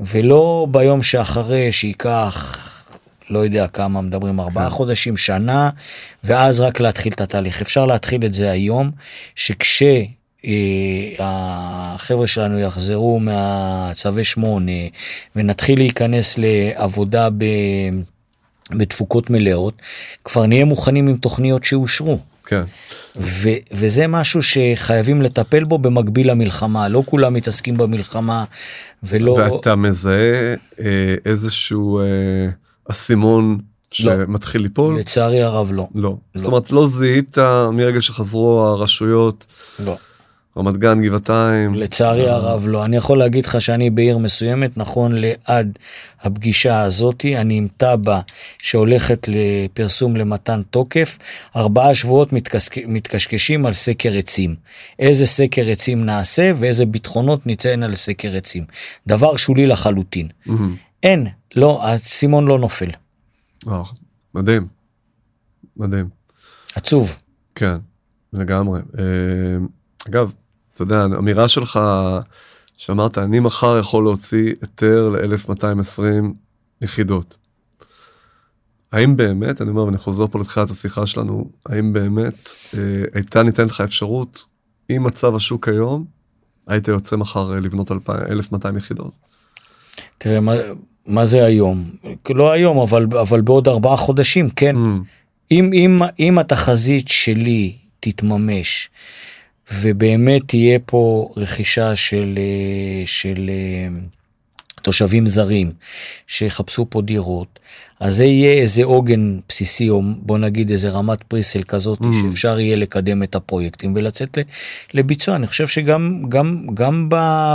ולא 0.00 0.66
ביום 0.70 1.02
שאחרי 1.02 1.72
שייקח 1.72 2.68
לא 3.30 3.38
יודע 3.38 3.66
כמה 3.66 4.00
מדברים 4.00 4.40
ארבעה 4.40 4.64
כן. 4.64 4.70
חודשים 4.70 5.16
שנה 5.16 5.70
ואז 6.24 6.60
רק 6.60 6.80
להתחיל 6.80 7.12
את 7.12 7.20
התהליך 7.20 7.60
אפשר 7.60 7.86
להתחיל 7.86 8.24
את 8.24 8.34
זה 8.34 8.50
היום 8.50 8.90
שכש... 9.34 9.82
החבר'ה 11.18 12.26
שלנו 12.26 12.58
יחזרו 12.58 13.20
מהצווי 13.20 14.24
שמונה 14.24 14.72
ונתחיל 15.36 15.78
להיכנס 15.78 16.38
לעבודה 16.38 17.30
ב... 17.30 17.44
בתפוקות 18.70 19.30
מלאות, 19.30 19.74
כבר 20.24 20.46
נהיה 20.46 20.64
מוכנים 20.64 21.08
עם 21.08 21.16
תוכניות 21.16 21.64
שאושרו. 21.64 22.18
כן. 22.46 22.62
ו- 23.16 23.48
וזה 23.72 24.06
משהו 24.06 24.40
שחייבים 24.42 25.22
לטפל 25.22 25.64
בו 25.64 25.78
במקביל 25.78 26.30
למלחמה, 26.30 26.88
לא 26.88 27.02
כולם 27.06 27.34
מתעסקים 27.34 27.76
במלחמה 27.76 28.44
ולא... 29.02 29.30
ואתה 29.30 29.76
מזהה 29.76 30.54
אה, 30.80 31.14
איזשהו 31.26 32.00
אה, 32.00 32.04
אסימון 32.90 33.58
לא. 34.00 34.12
שמתחיל 34.12 34.60
לא. 34.60 34.66
ליפול? 34.66 34.98
לצערי 34.98 35.42
הרב 35.42 35.72
לא. 35.72 35.88
לא. 35.94 36.02
לא. 36.02 36.16
זאת 36.34 36.46
אומרת 36.46 36.72
לא 36.72 36.86
זיהית 36.86 37.38
מרגע 37.72 38.00
שחזרו 38.00 38.60
הרשויות? 38.60 39.46
לא. 39.84 39.96
רמת 40.56 40.76
גן, 40.76 41.02
גבעתיים. 41.02 41.74
לצערי 41.74 42.28
אה. 42.28 42.34
הרב 42.34 42.68
לא. 42.68 42.84
אני 42.84 42.96
יכול 42.96 43.18
להגיד 43.18 43.46
לך 43.46 43.60
שאני 43.60 43.90
בעיר 43.90 44.18
מסוימת, 44.18 44.76
נכון 44.76 45.12
לעד 45.14 45.78
הפגישה 46.22 46.80
הזאתי, 46.80 47.36
אני 47.36 47.54
עם 47.54 47.68
תב"ע 47.76 48.20
שהולכת 48.58 49.28
לפרסום 49.28 50.16
למתן 50.16 50.62
תוקף, 50.70 51.18
ארבעה 51.56 51.94
שבועות 51.94 52.32
מתקשק... 52.32 52.78
מתקשקשים 52.86 53.66
על 53.66 53.72
סקר 53.72 54.12
עצים. 54.12 54.54
איזה 54.98 55.26
סקר 55.26 55.68
עצים 55.68 56.04
נעשה 56.04 56.52
ואיזה 56.56 56.86
ביטחונות 56.86 57.46
ניתן 57.46 57.82
על 57.82 57.94
סקר 57.94 58.36
עצים. 58.36 58.64
דבר 59.06 59.36
שולי 59.36 59.66
לחלוטין. 59.66 60.28
Mm-hmm. 60.46 60.52
אין, 61.02 61.26
לא, 61.56 61.86
האסימון 61.86 62.46
לא 62.46 62.58
נופל. 62.58 62.90
וואו, 63.64 63.84
מדהים. 64.34 64.66
מדהים. 65.76 66.08
עצוב. 66.74 67.20
כן, 67.54 67.76
לגמרי. 68.32 68.80
אה, 68.98 69.04
אגב, 70.08 70.32
אתה 70.74 70.82
יודע, 70.82 71.04
אמירה 71.04 71.48
שלך 71.48 71.80
שאמרת, 72.76 73.18
אני 73.18 73.40
מחר 73.40 73.78
יכול 73.78 74.04
להוציא 74.04 74.54
היתר 74.60 75.08
ל-1220 75.08 76.02
יחידות. 76.82 77.36
האם 78.92 79.16
באמת, 79.16 79.62
אני 79.62 79.70
אומר, 79.70 79.84
ואני 79.84 79.98
חוזר 79.98 80.26
פה 80.26 80.40
לתחילת 80.40 80.70
השיחה 80.70 81.06
שלנו, 81.06 81.50
האם 81.66 81.92
באמת 81.92 82.48
אה, 82.74 83.04
הייתה 83.14 83.42
ניתנת 83.42 83.70
לך 83.70 83.80
אפשרות, 83.80 84.44
עם 84.88 85.04
מצב 85.04 85.34
השוק 85.34 85.68
היום, 85.68 86.04
היית 86.66 86.88
יוצא 86.88 87.16
מחר 87.16 87.54
אה, 87.54 87.60
לבנות 87.60 87.90
1200 88.30 88.76
יחידות? 88.76 89.14
תראה, 90.18 90.40
מה, 91.06 91.26
זה 91.26 91.44
היום? 91.44 91.84
לא 92.30 92.52
היום, 92.52 92.78
אבל, 92.78 93.06
אבל 93.20 93.40
בעוד 93.40 93.68
ארבעה 93.68 93.96
חודשים, 93.96 94.50
כן. 94.50 94.76
Mm. 94.76 95.04
אם, 95.50 95.70
אם, 95.72 95.98
אם 96.20 96.38
התחזית 96.38 97.08
שלי 97.08 97.72
תתממש, 98.00 98.90
ובאמת 99.74 100.42
תהיה 100.46 100.78
פה 100.86 101.28
רכישה 101.36 101.96
של, 101.96 102.34
אה, 102.38 103.06
של 103.06 103.50
אה, 103.50 103.88
תושבים 104.82 105.26
זרים 105.26 105.72
שיחפשו 106.26 106.86
פה 106.90 107.02
דירות, 107.02 107.58
אז 108.00 108.16
זה 108.16 108.24
יהיה 108.24 108.60
איזה 108.60 108.84
עוגן 108.84 109.38
בסיסי, 109.48 109.90
או 109.90 110.02
בוא 110.16 110.38
נגיד 110.38 110.70
איזה 110.70 110.90
רמת 110.90 111.22
פריסל 111.22 111.62
כזאת, 111.62 112.00
mm. 112.00 112.06
שאפשר 112.20 112.60
יהיה 112.60 112.76
לקדם 112.76 113.22
את 113.22 113.34
הפרויקטים 113.34 113.92
ולצאת 113.96 114.38
לביצוע. 114.94 115.36
אני 115.36 115.46
חושב 115.46 115.66
שגם 115.66 116.22
גם, 116.28 116.66
גם 116.74 117.08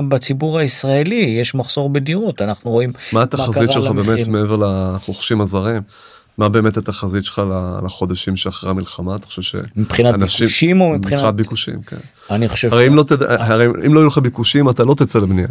בציבור 0.10 0.60
הישראלי 0.60 1.38
יש 1.42 1.56
מחסור 1.56 1.90
בדירות, 1.90 2.42
אנחנו 2.42 2.72
רואים 2.72 2.92
מה 3.14 3.24
התחזית 3.24 3.72
שלך 3.72 3.92
באמת 3.92 4.28
מעבר 4.28 4.58
לחוכשים 4.96 5.42
הזרים? 5.42 5.82
מה 6.38 6.50
באמת 6.50 6.78
התחזית 6.78 7.26
שלך 7.26 7.42
לחודשים 7.86 8.36
שאחרי 8.36 8.70
המלחמה 8.70 9.16
אתה 9.16 9.28
חושב 9.28 9.42
שאנשים 9.42 9.70
מבחינת 9.76 10.16
ביקושים 10.16 10.82
או 10.82 10.90
מבחינת 10.90 11.14
מבחינת 11.14 11.36
ביקושים 11.36 11.82
כן. 11.82 11.98
אני 12.30 12.48
חושב 12.48 12.74
הרי 12.74 12.88
אם 12.88 12.96
לא 12.96 13.04
תדע 13.04 13.46
הרי 13.46 13.66
אם 13.66 13.94
לא 13.94 14.00
יהיו 14.00 14.08
לך 14.08 14.18
ביקושים 14.18 14.70
אתה 14.70 14.84
לא 14.84 14.94
תצא 14.94 15.20
לבנייה. 15.20 15.48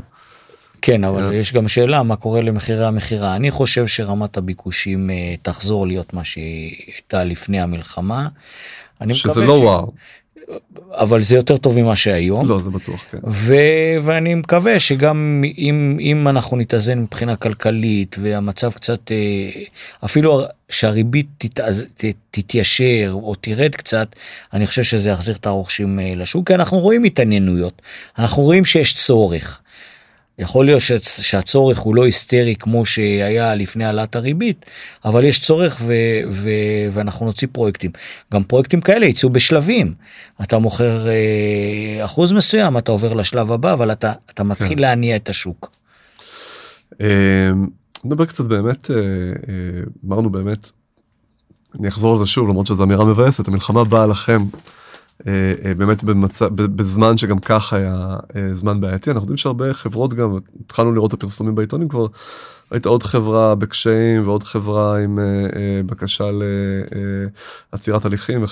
כן 0.83 1.05
אבל 1.05 1.31
yeah. 1.31 1.35
יש 1.35 1.53
גם 1.53 1.69
שאלה 1.69 2.03
מה 2.03 2.17
קורה 2.17 2.41
למחירי 2.41 2.87
המכירה 2.87 3.37
אני 3.37 3.51
חושב 3.51 3.87
שרמת 3.87 4.37
הביקושים 4.37 5.11
uh, 5.11 5.39
תחזור 5.43 5.87
להיות 5.87 6.15
מה 6.15 6.25
שהיא 6.25 6.77
הייתה 6.87 7.25
לפני 7.25 7.61
המלחמה. 7.61 8.29
שזה 9.13 9.41
לא 9.41 9.59
ש... 9.59 9.61
וואו. 9.61 9.93
אבל 10.91 11.23
זה 11.23 11.37
יותר 11.37 11.57
טוב 11.57 11.79
ממה 11.79 11.97
שהיום. 11.97 12.49
לא, 12.49 12.59
זה 12.59 12.71
בטוח, 12.71 13.05
כן. 13.11 13.19
ו... 13.27 13.55
ואני 14.03 14.35
מקווה 14.35 14.81
שגם 14.81 15.45
אם, 15.59 15.99
אם 16.01 16.29
אנחנו 16.29 16.57
נתאזן 16.57 16.99
מבחינה 16.99 17.37
כלכלית 17.37 18.17
והמצב 18.21 18.73
קצת, 18.73 19.13
אה, 19.13 19.17
אפילו 20.05 20.43
שהריבית 20.69 21.27
תתאז... 21.39 21.85
ת... 21.97 22.05
תתיישר 22.31 23.11
או 23.13 23.35
תרד 23.35 23.75
קצת, 23.75 24.09
אני 24.53 24.67
חושב 24.67 24.83
שזה 24.83 25.11
יחזיר 25.11 25.35
את 25.35 25.47
הרוכשים 25.47 26.01
אה, 26.01 26.13
לשוק, 26.17 26.47
כי 26.47 26.55
אנחנו 26.55 26.79
רואים 26.79 27.05
התעניינויות, 27.05 27.83
אנחנו 28.19 28.43
רואים 28.43 28.65
שיש 28.65 28.95
צורך. 28.95 29.61
יכול 30.39 30.65
להיות 30.65 30.83
שהצורך 31.03 31.79
הוא 31.79 31.95
לא 31.95 32.05
היסטרי 32.05 32.55
כמו 32.59 32.87
שהיה 32.87 33.55
לפני 33.55 33.85
העלאת 33.85 34.17
הריבית, 34.17 34.67
אבל 35.05 35.25
יש 35.25 35.41
צורך 35.41 35.77
ו- 35.81 35.93
ו- 36.31 36.89
ואנחנו 36.93 37.27
נוציא 37.27 37.49
פרויקטים. 37.53 37.91
גם 38.33 38.45
פרויקטים 38.45 38.81
כאלה 38.81 39.07
יצאו 39.07 39.31
בשלבים. 39.31 39.95
אתה 40.43 40.59
מוכר 40.59 41.09
אה, 41.09 42.05
אחוז 42.05 42.33
מסוים, 42.33 42.79
אתה 42.79 42.93
עובר 42.93 43.13
לשלב 43.15 43.53
הבא, 43.53 43.73
אבל 43.73 43.93
אתה, 43.93 44.13
אתה 44.31 44.45
מתחיל 44.45 44.77
כן. 44.77 44.79
להניע 44.79 45.17
את 45.17 45.29
השוק. 45.29 45.71
אה, 47.01 47.51
נדבר 48.05 48.25
קצת 48.25 48.45
באמת, 48.45 48.91
אה, 48.91 48.97
אה, 48.97 49.03
אמרנו 50.07 50.31
באמת, 50.31 50.71
אני 51.81 51.89
אחזור 51.89 52.13
על 52.13 52.19
זה 52.19 52.27
שוב 52.27 52.49
למרות 52.49 52.67
שזו 52.67 52.83
אמירה 52.83 53.05
מבאסת 53.05 53.49
המלחמה 53.49 53.85
באה 53.85 54.07
לכם 54.07 54.43
באמת 55.77 56.05
במצב 56.05 56.49
בזמן 56.55 57.17
שגם 57.17 57.39
כך 57.39 57.73
היה 57.73 58.17
אה, 58.37 58.55
זמן 58.55 58.81
בעייתי 58.81 59.11
אנחנו 59.11 59.23
יודעים 59.23 59.37
שהרבה 59.37 59.75
חברות 59.75 60.15
גם 60.15 60.37
התחלנו 60.61 60.93
לראות 60.93 61.15
את 61.15 61.15
הפרסומים 61.15 61.55
בעיתונים 61.55 61.89
כבר 61.89 62.07
הייתה 62.71 62.89
עוד 62.89 63.03
חברה 63.03 63.55
בקשיים 63.55 64.23
ועוד 64.29 64.43
חברה 64.43 64.99
עם 64.99 65.19
בקשה 65.87 66.25
לעצירת 67.73 68.05
הליכים 68.05 68.45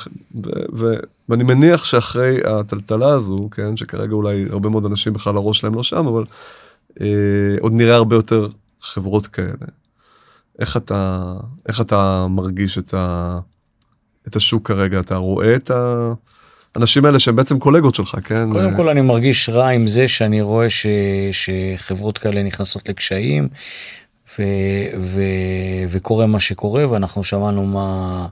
ואני 1.29 1.45
מניח 1.45 1.85
שאחרי 1.85 2.39
הטלטלה 2.45 3.09
הזו 3.09 3.49
כן 3.51 3.77
שכרגע 3.77 4.13
אולי 4.13 4.47
הרבה 4.51 4.69
מאוד 4.69 4.85
אנשים 4.85 5.13
בכלל 5.13 5.37
הראש 5.37 5.59
שלהם 5.59 5.75
לא 5.75 5.83
שם 5.83 6.07
אבל 6.07 6.25
עוד 7.61 7.73
נראה 7.73 7.95
הרבה 7.95 8.17
יותר 8.17 8.49
חברות 8.83 9.27
כאלה. 9.27 9.67
איך 10.59 10.77
אתה 10.77 11.35
איך 11.69 11.81
אתה 11.81 12.27
מרגיש 12.31 12.79
את, 12.79 12.95
ה, 12.95 13.39
את 14.29 14.37
השוק 14.37 14.69
כרגע 14.69 15.01
אתה 15.01 15.17
רואה 15.17 15.57
את 15.57 15.71
האנשים 16.75 17.05
האלה 17.05 17.19
שהם 17.19 17.37
בעצם 17.37 17.59
קולגות 17.59 17.95
שלך 17.95 18.19
כן 18.25 18.51
קודם 18.51 18.77
כל 18.77 18.89
אני 18.89 19.01
מרגיש 19.01 19.49
רע 19.49 19.69
עם 19.69 19.87
זה 19.87 20.09
שאני 20.09 20.43
רואה 20.43 20.71
ש, 20.71 20.87
שחברות 21.33 22.19
כאלה 22.19 22.43
נכנסות 22.43 22.89
לקשיים 22.89 23.49
ו, 24.39 24.43
ו, 25.01 25.21
וקורה 25.89 26.27
מה 26.27 26.41
שקורה 26.41 26.91
ואנחנו 26.91 27.25
שמענו 27.25 27.67
מה 27.67 28.27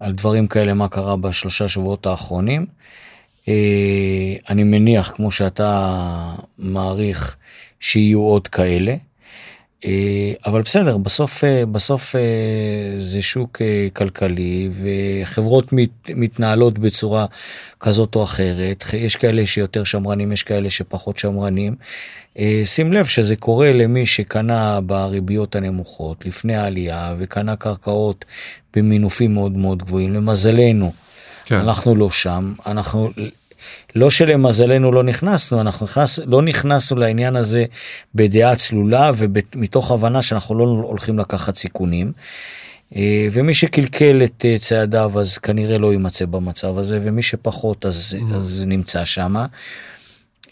על 0.00 0.12
דברים 0.12 0.46
כאלה 0.46 0.74
מה 0.74 0.88
קרה 0.88 1.16
בשלושה 1.16 1.68
שבועות 1.68 2.06
האחרונים. 2.06 2.66
אה, 3.48 4.34
אני 4.48 4.64
מניח 4.64 5.12
כמו 5.16 5.30
שאתה 5.30 6.34
מעריך 6.58 7.36
שיהיו 7.80 8.20
עוד 8.20 8.48
כאלה. 8.48 8.94
אה, 9.84 10.32
אבל 10.46 10.62
בסדר 10.62 10.96
בסוף 10.96 11.44
אה, 11.44 11.66
בסוף 11.66 12.16
אה, 12.16 12.20
זה 12.98 13.22
שוק 13.22 13.60
כלכלי 13.92 14.70
וחברות 14.72 15.72
מת, 15.72 15.90
מתנהלות 16.14 16.78
בצורה 16.78 17.26
כזאת 17.80 18.14
או 18.14 18.24
אחרת 18.24 18.84
יש 18.92 19.16
כאלה 19.16 19.46
שיותר 19.46 19.84
שמרנים 19.84 20.32
יש 20.32 20.42
כאלה 20.42 20.70
שפחות 20.70 21.18
שמרנים. 21.18 21.74
שים 22.64 22.92
לב 22.92 23.04
שזה 23.04 23.36
קורה 23.36 23.72
למי 23.72 24.06
שקנה 24.06 24.80
בריביות 24.80 25.56
הנמוכות 25.56 26.26
לפני 26.26 26.56
העלייה 26.56 27.14
וקנה 27.18 27.56
קרקעות 27.56 28.24
במינופים 28.76 29.34
מאוד 29.34 29.56
מאוד 29.56 29.82
גבוהים 29.82 30.12
למזלנו. 30.12 30.92
כן. 31.44 31.56
אנחנו 31.56 31.94
לא 31.94 32.10
שם 32.10 32.52
אנחנו 32.66 33.10
לא 33.94 34.10
שלמזלנו 34.10 34.92
לא 34.92 35.02
נכנסנו, 35.02 35.60
אנחנו 35.60 35.86
נכנס, 35.86 36.20
לא 36.26 36.42
נכנסנו 36.42 36.96
לעניין 36.98 37.36
הזה 37.36 37.64
בדעה 38.14 38.56
צלולה 38.56 39.10
ומתוך 39.16 39.90
הבנה 39.90 40.22
שאנחנו 40.22 40.54
לא 40.54 40.64
הולכים 40.64 41.18
לקחת 41.18 41.56
סיכונים. 41.56 42.12
אה, 42.96 43.28
ומי 43.32 43.54
שקלקל 43.54 44.24
את 44.24 44.44
אה, 44.44 44.58
צעדיו 44.58 45.20
אז 45.20 45.38
כנראה 45.38 45.78
לא 45.78 45.92
יימצא 45.92 46.24
במצב 46.24 46.78
הזה 46.78 46.98
ומי 47.02 47.22
שפחות 47.22 47.86
אז, 47.86 48.16
mm-hmm. 48.18 48.34
אז 48.34 48.64
נמצא 48.66 49.04
שמה. 49.04 49.46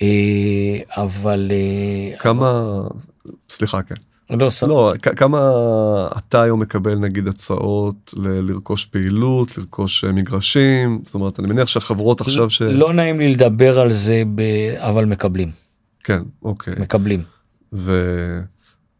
אה, 0.02 0.08
אבל 0.96 1.52
כמה 2.18 2.80
סליחה 3.48 3.82
כן 3.82 4.09
לא, 4.30 4.48
לא 4.62 4.92
כמה 5.00 5.52
אתה 6.18 6.42
היום 6.42 6.60
מקבל 6.60 6.94
נגיד 6.94 7.28
הצעות 7.28 8.14
ל- 8.16 8.50
לרכוש 8.50 8.84
פעילות 8.84 9.58
לרכוש 9.58 10.04
אה, 10.04 10.12
מגרשים 10.12 11.00
זאת 11.04 11.14
אומרת 11.14 11.40
אני 11.40 11.48
מניח 11.48 11.68
שהחברות 11.68 12.20
עכשיו 12.20 12.50
ש... 12.50 12.62
לא 12.62 12.92
נעים 12.92 13.18
לי 13.18 13.32
לדבר 13.32 13.80
על 13.80 13.90
זה 13.90 14.22
ב... 14.34 14.42
אבל 14.76 15.04
מקבלים. 15.04 15.50
כן 16.04 16.22
אוקיי. 16.42 16.74
מקבלים. 16.78 17.22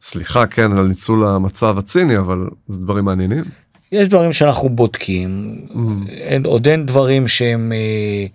וסליחה 0.03 0.47
כן 0.47 0.73
על 0.73 0.87
ניצול 0.87 1.27
המצב 1.27 1.79
הציני 1.79 2.19
אבל 2.19 2.39
זה 2.69 2.81
דברים 2.81 3.05
מעניינים. 3.05 3.45
יש 3.93 4.09
דברים 4.09 4.33
שאנחנו 4.33 4.69
בודקים 4.69 5.59
mm. 5.69 6.11
אין, 6.11 6.47
עוד 6.47 6.69
אין 6.69 6.87
דברים 6.87 7.29
שהם. 7.29 7.73
אה, 7.73 8.27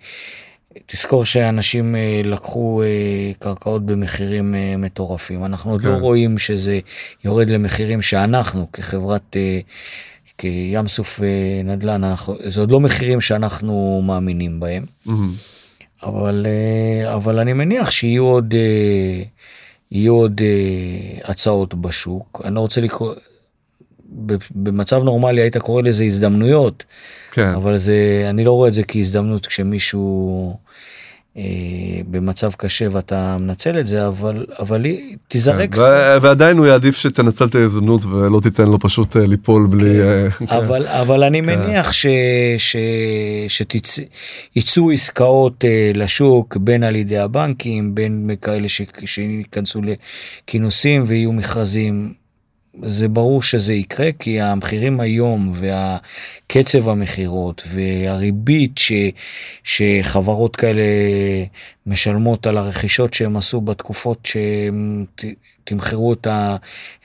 תזכור 0.86 1.24
שאנשים 1.24 1.96
אה, 1.96 2.20
לקחו 2.24 2.82
אה, 2.82 3.32
קרקעות 3.38 3.86
במחירים 3.86 4.54
אה, 4.54 4.76
מטורפים. 4.76 5.44
אנחנו 5.44 5.70
עוד 5.70 5.84
לא 5.84 5.94
כן. 5.94 6.00
רואים 6.00 6.38
שזה 6.38 6.80
יורד 7.24 7.50
למחירים 7.50 8.02
שאנחנו 8.02 8.72
כחברת 8.72 9.36
כים 10.40 10.86
סוף 10.86 11.20
נדל"ן 11.64 12.04
אנחנו 12.04 12.36
זה 12.46 12.60
עוד 12.60 12.70
לא 12.70 12.80
מחירים 12.80 13.20
שאנחנו 13.20 14.02
מאמינים 14.06 14.60
בהם. 14.60 14.84
אבל 16.02 16.46
אבל 17.14 17.38
אני 17.38 17.52
מניח 17.52 17.90
שיהיו 17.90 18.24
עוד 18.24 18.54
יהיו 19.90 20.14
עוד 20.14 20.40
הצעות 21.24 21.74
בשוק. 21.74 22.40
אני 22.44 22.54
לא 22.54 22.60
רוצה 22.60 22.80
לקרוא 22.80 23.14
במצב 24.54 25.02
נורמלי 25.02 25.42
היית 25.42 25.56
קורא 25.56 25.82
לזה 25.82 26.04
הזדמנויות 26.04 26.84
כן. 27.32 27.48
אבל 27.48 27.76
זה 27.76 28.26
אני 28.30 28.44
לא 28.44 28.52
רואה 28.52 28.68
את 28.68 28.74
זה 28.74 28.82
כהזדמנות 28.82 29.46
כשמישהו 29.46 30.56
אה, 31.36 31.42
במצב 32.10 32.50
קשה 32.52 32.86
ואתה 32.90 33.36
מנצל 33.40 33.80
את 33.80 33.86
זה 33.86 34.06
אבל 34.08 34.46
אבל 34.58 34.84
תיזרק 35.28 35.74
כן, 35.74 35.80
ועדיין 36.22 36.58
הוא 36.58 36.66
יעדיף 36.66 36.96
שתנצל 36.96 37.44
את 37.44 37.54
ההזדמנות 37.54 38.04
ולא 38.04 38.40
תיתן 38.40 38.66
לו 38.66 38.78
פשוט 38.78 39.16
אה, 39.16 39.26
ליפול 39.26 39.66
בלי 39.66 39.94
כן. 39.94 40.00
אה, 40.02 40.30
כן. 40.30 40.44
אבל 40.58 40.86
אבל 40.86 41.24
אני 41.24 41.42
כן. 41.42 41.46
מניח 41.46 41.92
שיצאו 44.54 44.90
עסקאות 44.90 45.64
לשוק 45.94 46.56
בין 46.56 46.82
על 46.82 46.96
ידי 46.96 47.18
הבנקים 47.18 47.94
בין 47.94 48.30
כאלה 48.42 48.68
שייכנסו 49.06 49.80
לכינוסים 49.82 51.04
ויהיו 51.06 51.32
מכרזים 51.32 52.12
זה 52.82 53.08
ברור 53.08 53.42
שזה 53.42 53.74
יקרה 53.74 54.12
כי 54.18 54.40
המחירים 54.40 55.00
היום 55.00 55.50
והקצב 55.52 56.88
המכירות 56.88 57.62
והריבית 57.74 58.78
ש, 58.78 58.92
שחברות 59.64 60.56
כאלה 60.56 60.82
משלמות 61.86 62.46
על 62.46 62.56
הרכישות 62.56 63.14
שהם 63.14 63.36
עשו 63.36 63.60
בתקופות 63.60 64.26
שהם 64.26 65.04
תמכרו 65.64 66.12
את, 66.12 66.26
ה, 66.26 66.56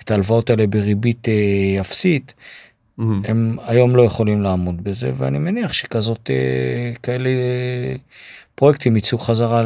את 0.03 0.11
ההלוואות 0.11 0.49
האלה 0.49 0.67
בריבית 0.67 1.27
אה, 1.27 1.81
אפסית. 1.81 2.33
Mm-hmm. 2.33 3.03
הם 3.23 3.57
היום 3.65 3.95
לא 3.95 4.01
יכולים 4.01 4.41
לעמוד 4.41 4.83
בזה 4.83 5.11
ואני 5.17 5.39
מניח 5.39 5.73
שכזאת 5.73 6.29
אה, 6.29 6.91
כאלה 7.03 7.29
פרויקטים 8.55 8.97
יצאו 8.97 9.17
חזרה 9.17 9.61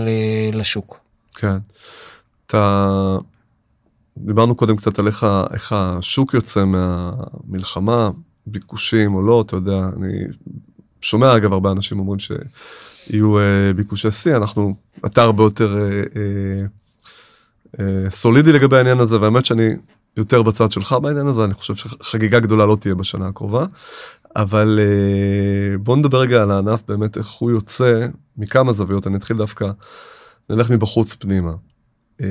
לשוק. 0.53 0.99
כן. 1.35 1.57
אתה 2.47 3.17
דיברנו 4.17 4.55
קודם 4.55 4.75
קצת 4.75 4.99
על 4.99 5.07
איך, 5.07 5.25
איך 5.53 5.73
השוק 5.73 6.33
יוצא 6.33 6.63
מהמלחמה, 6.65 8.09
ביקושים 8.47 9.15
או 9.15 9.21
לא, 9.21 9.41
אתה 9.41 9.55
יודע, 9.55 9.89
אני 9.97 10.23
שומע 11.01 11.35
אגב 11.35 11.53
הרבה 11.53 11.71
אנשים 11.71 11.99
אומרים 11.99 12.19
שיהיו 12.19 13.39
אה, 13.39 13.73
ביקושי 13.75 14.11
שיא, 14.11 14.35
אנחנו, 14.35 14.75
אתה 15.05 15.21
הרבה 15.21 15.43
יותר 15.43 15.77
אה, 15.77 16.03
אה, 16.15 16.65
אה, 17.79 18.09
סולידי 18.09 18.51
לגבי 18.51 18.77
העניין 18.77 18.99
הזה, 18.99 19.21
והאמת 19.21 19.45
שאני 19.45 19.69
יותר 20.17 20.41
בצד 20.41 20.71
שלך 20.71 20.95
בעניין 21.01 21.27
הזה, 21.27 21.43
אני 21.43 21.53
חושב 21.53 21.75
שחגיגה 21.75 22.39
גדולה 22.39 22.65
לא 22.65 22.77
תהיה 22.79 22.95
בשנה 22.95 23.27
הקרובה, 23.27 23.65
אבל 24.35 24.79
אה, 24.81 25.77
בוא 25.77 25.97
נדבר 25.97 26.21
רגע 26.21 26.43
על 26.43 26.51
הענף 26.51 26.83
באמת, 26.87 27.17
איך 27.17 27.27
הוא 27.27 27.51
יוצא 27.51 28.07
מכמה 28.37 28.73
זוויות, 28.73 29.07
אני 29.07 29.17
אתחיל 29.17 29.37
דווקא, 29.37 29.71
נלך 30.49 30.69
מבחוץ 30.69 31.15
פנימה. 31.15 31.53
אה, 32.21 32.27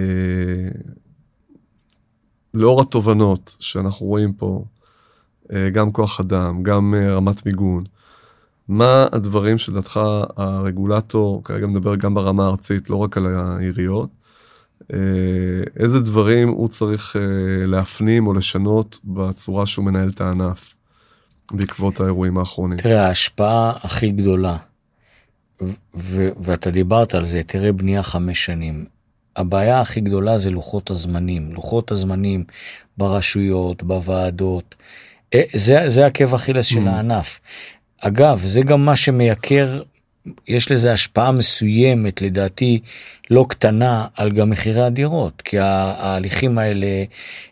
לאור 2.54 2.80
התובנות 2.80 3.56
שאנחנו 3.60 4.06
רואים 4.06 4.32
פה, 4.32 4.64
אה, 5.52 5.70
גם 5.70 5.92
כוח 5.92 6.20
אדם, 6.20 6.62
גם 6.62 6.94
אה, 6.96 7.14
רמת 7.14 7.46
מיגון, 7.46 7.84
מה 8.68 9.06
הדברים 9.12 9.58
שלדעתך 9.58 10.00
הרגולטור, 10.36 11.44
כרגע 11.44 11.66
מדבר 11.66 11.96
גם 11.96 12.14
ברמה 12.14 12.44
הארצית, 12.44 12.90
לא 12.90 12.96
רק 12.96 13.16
על 13.16 13.26
העיריות, 13.26 14.08
אה, 14.92 14.98
איזה 15.76 16.00
דברים 16.00 16.48
הוא 16.48 16.68
צריך 16.68 17.16
להפנים 17.66 18.26
או 18.26 18.32
לשנות 18.32 19.00
בצורה 19.04 19.66
שהוא 19.66 19.84
מנהל 19.84 20.08
את 20.08 20.20
הענף 20.20 20.74
בעקבות 21.52 22.00
האירועים 22.00 22.38
האחרונים? 22.38 22.78
תראה, 22.78 23.06
ההשפעה 23.06 23.72
הכי 23.82 24.10
גדולה, 24.10 24.56
ואתה 26.40 26.70
דיברת 26.70 27.14
על 27.14 27.26
זה, 27.26 27.42
תראה 27.46 27.72
בנייה 27.72 28.02
חמש 28.02 28.44
שנים. 28.44 28.93
הבעיה 29.36 29.80
הכי 29.80 30.00
גדולה 30.00 30.38
זה 30.38 30.50
לוחות 30.50 30.90
הזמנים, 30.90 31.52
לוחות 31.52 31.90
הזמנים 31.90 32.44
ברשויות, 32.96 33.82
בוועדות, 33.82 34.74
אה, 35.34 35.42
זה, 35.54 35.88
זה 35.88 36.06
עקב 36.06 36.34
אכילס 36.34 36.66
של 36.66 36.86
mm. 36.86 36.90
הענף. 36.90 37.40
אגב, 38.00 38.40
זה 38.44 38.62
גם 38.62 38.84
מה 38.84 38.96
שמייקר, 38.96 39.82
יש 40.48 40.70
לזה 40.70 40.92
השפעה 40.92 41.32
מסוימת, 41.32 42.22
לדעתי 42.22 42.80
לא 43.30 43.46
קטנה, 43.48 44.06
על 44.16 44.32
גם 44.32 44.50
מחירי 44.50 44.82
הדירות, 44.82 45.42
כי 45.42 45.58
ההליכים 45.58 46.58
האלה 46.58 47.04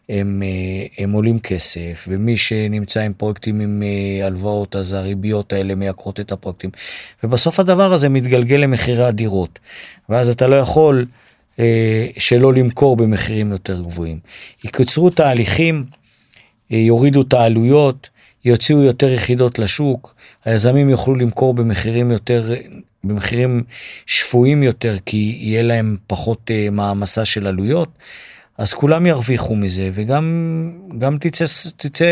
הם, 0.09 0.43
אה, 0.43 1.05
הם 1.05 1.13
עולים 1.13 1.39
כסף, 1.39 2.07
ומי 2.09 2.37
שנמצא 2.37 3.01
עם 3.01 3.13
פרויקטים 3.13 3.61
עם 3.61 3.83
אה, 3.83 4.27
הלוואות, 4.27 4.77
אז 4.77 4.93
הריביות 4.93 5.53
האלה 5.53 5.75
מייקרות 5.75 6.21
את 6.21 6.33
הפרויקטים, 6.33 6.71
ובסוף 7.25 7.61
הדבר 7.61 7.93
הזה 7.93 8.09
מתגלגל 8.09 8.57
למחירי 8.57 9.05
הדירות, 9.05 9.59
ואז 10.09 10.29
אתה 10.29 10.47
לא 10.47 10.57
יכול... 10.57 11.07
אה, 11.59 12.07
שלא 12.19 12.55
למכור 12.55 12.97
במחירים 12.97 13.53
יותר 13.53 13.81
גבוהים. 13.83 14.19
יקצרו 14.65 15.11
תהליכים, 15.11 15.85
אה, 16.73 16.77
יורידו 16.77 17.23
את 17.23 17.33
העלויות, 17.33 18.11
יוציאו 18.45 18.83
יותר 18.83 19.13
יחידות 19.13 19.59
לשוק, 19.59 20.15
היזמים 20.45 20.91
יוכלו 20.91 21.15
למכור 21.15 21.55
במחירים 21.55 22.11
יותר, 22.11 22.45
במחירים 23.05 23.63
שפויים 24.07 24.63
יותר, 24.63 24.97
כי 25.07 25.39
יהיה 25.41 25.63
להם 25.63 25.97
פחות 26.07 26.51
uh, 26.51 26.71
מעמסה 26.71 27.25
של 27.25 27.47
עלויות, 27.47 27.89
אז 28.59 28.75
כולם 28.75 29.07
ירוויחו 29.07 29.57
מזה, 29.57 29.91
וגם 29.93 30.73
גם 30.99 31.19
תצא, 31.21 31.45
תצא 31.77 32.07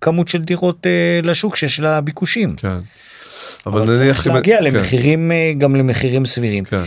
כמות 0.00 0.28
של 0.28 0.42
דירות 0.42 0.86
לשוק 1.22 1.56
שיש 1.56 1.80
לה 1.80 2.00
ביקושים. 2.00 2.50
כן. 2.50 2.68
אבל, 3.66 3.82
אבל 3.82 3.96
צריך 3.96 4.26
להגיע 4.26 4.58
כן. 4.58 4.64
למחירים, 4.64 5.32
גם 5.58 5.76
למחירים 5.76 6.24
סבירים. 6.24 6.64
כן. 6.64 6.82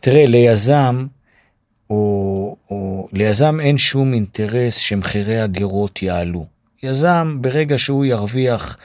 תראה, 0.00 0.26
ליזם, 0.26 1.06
או, 1.94 2.56
או 2.70 3.08
ליזם 3.12 3.60
אין 3.60 3.78
שום 3.78 4.14
אינטרס 4.14 4.76
שמחירי 4.76 5.40
הדירות 5.40 6.02
יעלו. 6.02 6.46
יזם, 6.82 7.36
ברגע 7.40 7.78
שהוא 7.78 8.04
ירוויח 8.04 8.76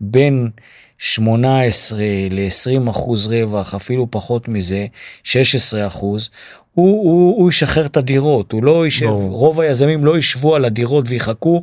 בין 0.00 0.50
18 0.98 1.98
ל-20 2.30 2.90
אחוז 2.90 3.26
רווח, 3.26 3.74
אפילו 3.74 4.10
פחות 4.10 4.48
מזה, 4.48 4.86
16 5.22 5.86
אחוז, 5.86 6.30
הוא, 6.74 7.02
הוא, 7.02 7.36
הוא 7.36 7.50
ישחרר 7.50 7.86
את 7.86 7.96
הדירות, 7.96 8.52
הוא 8.52 8.64
לא 8.64 8.84
יישב, 8.84 9.06
no. 9.06 9.10
רוב 9.10 9.60
היזמים 9.60 10.04
לא 10.04 10.18
ישבו 10.18 10.54
על 10.54 10.64
הדירות 10.64 11.04
ויחכו 11.08 11.62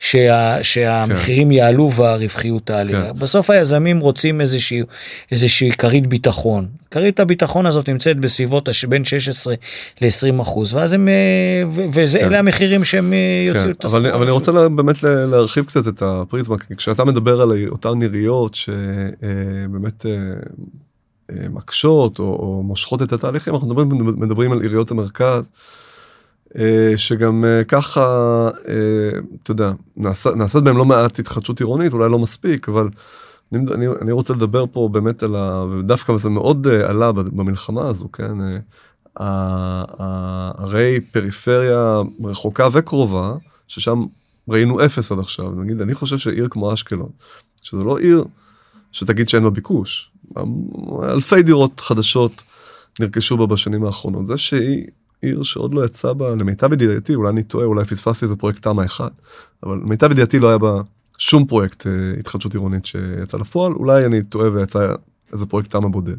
שה, 0.00 0.62
שהמחירים 0.62 1.48
כן. 1.48 1.52
יעלו 1.52 1.92
והרווחיות 1.92 2.66
תעלה. 2.66 2.92
כן. 2.92 3.18
בסוף 3.18 3.50
היזמים 3.50 4.00
רוצים 4.00 4.40
איזושהי, 4.40 4.82
איזושהי 5.32 5.72
כרית 5.72 6.06
ביטחון. 6.06 6.66
כרית 6.90 7.20
הביטחון 7.20 7.66
הזאת 7.66 7.88
נמצאת 7.88 8.18
בסביבות 8.18 8.68
בין 8.88 9.04
16 9.04 9.54
ל-20 10.00 10.42
אחוז, 10.42 10.74
ואז 10.74 10.92
הם, 10.92 11.08
אה, 11.08 11.62
וזה, 11.92 12.18
כן. 12.18 12.34
המחירים 12.34 12.84
שהם 12.84 13.12
אה, 13.12 13.18
כן. 13.18 13.56
יוציאו 13.56 13.70
את 13.70 13.84
הסכום. 13.84 14.00
אבל, 14.00 14.12
אבל 14.12 14.22
אני 14.22 14.30
רוצה 14.30 14.52
לה, 14.52 14.68
באמת 14.68 15.02
להרחיב 15.02 15.64
קצת 15.64 15.88
את 15.88 16.02
הפריזמה, 16.02 16.56
כשאתה 16.76 17.04
מדבר 17.04 17.40
על 17.40 17.52
אותן 17.68 18.02
עיריות 18.02 18.54
שבאמת 18.54 20.06
אה, 20.06 20.12
מקשות 21.50 22.18
או, 22.18 22.24
או 22.24 22.62
מושכות 22.62 23.02
את 23.02 23.12
התהליכים, 23.12 23.54
אנחנו 23.54 23.68
מדברים, 23.68 24.20
מדברים 24.20 24.52
על 24.52 24.60
עיריות 24.60 24.90
המרכז, 24.90 25.50
אה, 26.58 26.92
שגם 26.96 27.44
אה, 27.44 27.64
ככה, 27.64 28.00
אה, 28.68 29.20
אתה 29.42 29.50
יודע, 29.50 29.72
נעשה, 29.96 30.30
נעשית 30.30 30.62
בהם 30.62 30.76
לא 30.76 30.84
מעט 30.84 31.18
התחדשות 31.18 31.60
עירונית, 31.60 31.92
אולי 31.92 32.10
לא 32.10 32.18
מספיק, 32.18 32.68
אבל 32.68 32.88
אני, 33.52 33.86
אני, 34.02 34.12
רוצה 34.12 34.34
לדבר 34.34 34.64
פה 34.72 34.88
באמת 34.92 35.22
על 35.22 35.36
ה... 35.36 35.64
ודווקא 35.64 36.16
זה 36.16 36.28
מאוד 36.28 36.66
עלה 36.68 37.12
במלחמה 37.12 37.88
הזו, 37.88 38.12
כן? 38.12 38.34
הרי 39.16 41.00
פריפריה 41.12 42.00
רחוקה 42.24 42.68
וקרובה, 42.72 43.34
ששם 43.68 44.02
ראינו 44.48 44.84
אפס 44.84 45.12
עד 45.12 45.18
עכשיו, 45.18 45.50
נגיד, 45.50 45.80
אני 45.80 45.94
חושב 45.94 46.18
שעיר 46.18 46.48
כמו 46.50 46.72
אשקלון, 46.72 47.10
שזה 47.62 47.84
לא 47.84 47.98
עיר 47.98 48.24
שתגיד 48.92 49.28
שאין 49.28 49.42
בה 49.42 49.50
ביקוש, 49.50 50.10
אלפי 51.02 51.42
דירות 51.42 51.80
חדשות 51.80 52.42
נרכשו 53.00 53.36
בה 53.36 53.46
בשנים 53.46 53.84
האחרונות. 53.84 54.26
זה 54.26 54.36
שהיא 54.36 54.86
עיר 55.22 55.42
שעוד 55.42 55.74
לא 55.74 55.84
יצא 55.84 56.12
בה, 56.12 56.30
למיטב 56.30 56.72
ידיעתי, 56.72 57.14
אולי 57.14 57.30
אני 57.30 57.42
טועה, 57.42 57.66
אולי 57.66 57.84
פספסתי 57.84 58.24
איזה 58.24 58.36
פרויקט 58.36 58.62
תמ"א 58.62 58.84
אחד, 58.84 59.10
אבל 59.62 59.76
למיטב 59.76 60.10
ידיעתי 60.10 60.38
לא 60.38 60.48
היה 60.48 60.58
בה 60.58 60.80
שום 61.18 61.46
פרויקט 61.46 61.86
אה, 61.86 61.92
התחדשות 62.18 62.54
עירונית 62.54 62.86
שיצא 62.86 63.38
לפועל, 63.38 63.72
אולי 63.72 64.06
אני 64.06 64.22
טועה 64.22 64.52
ויצא 64.52 64.94
איזה 65.32 65.46
פרויקט 65.46 65.70
תמ"א 65.70 65.88
בודד. 65.88 66.16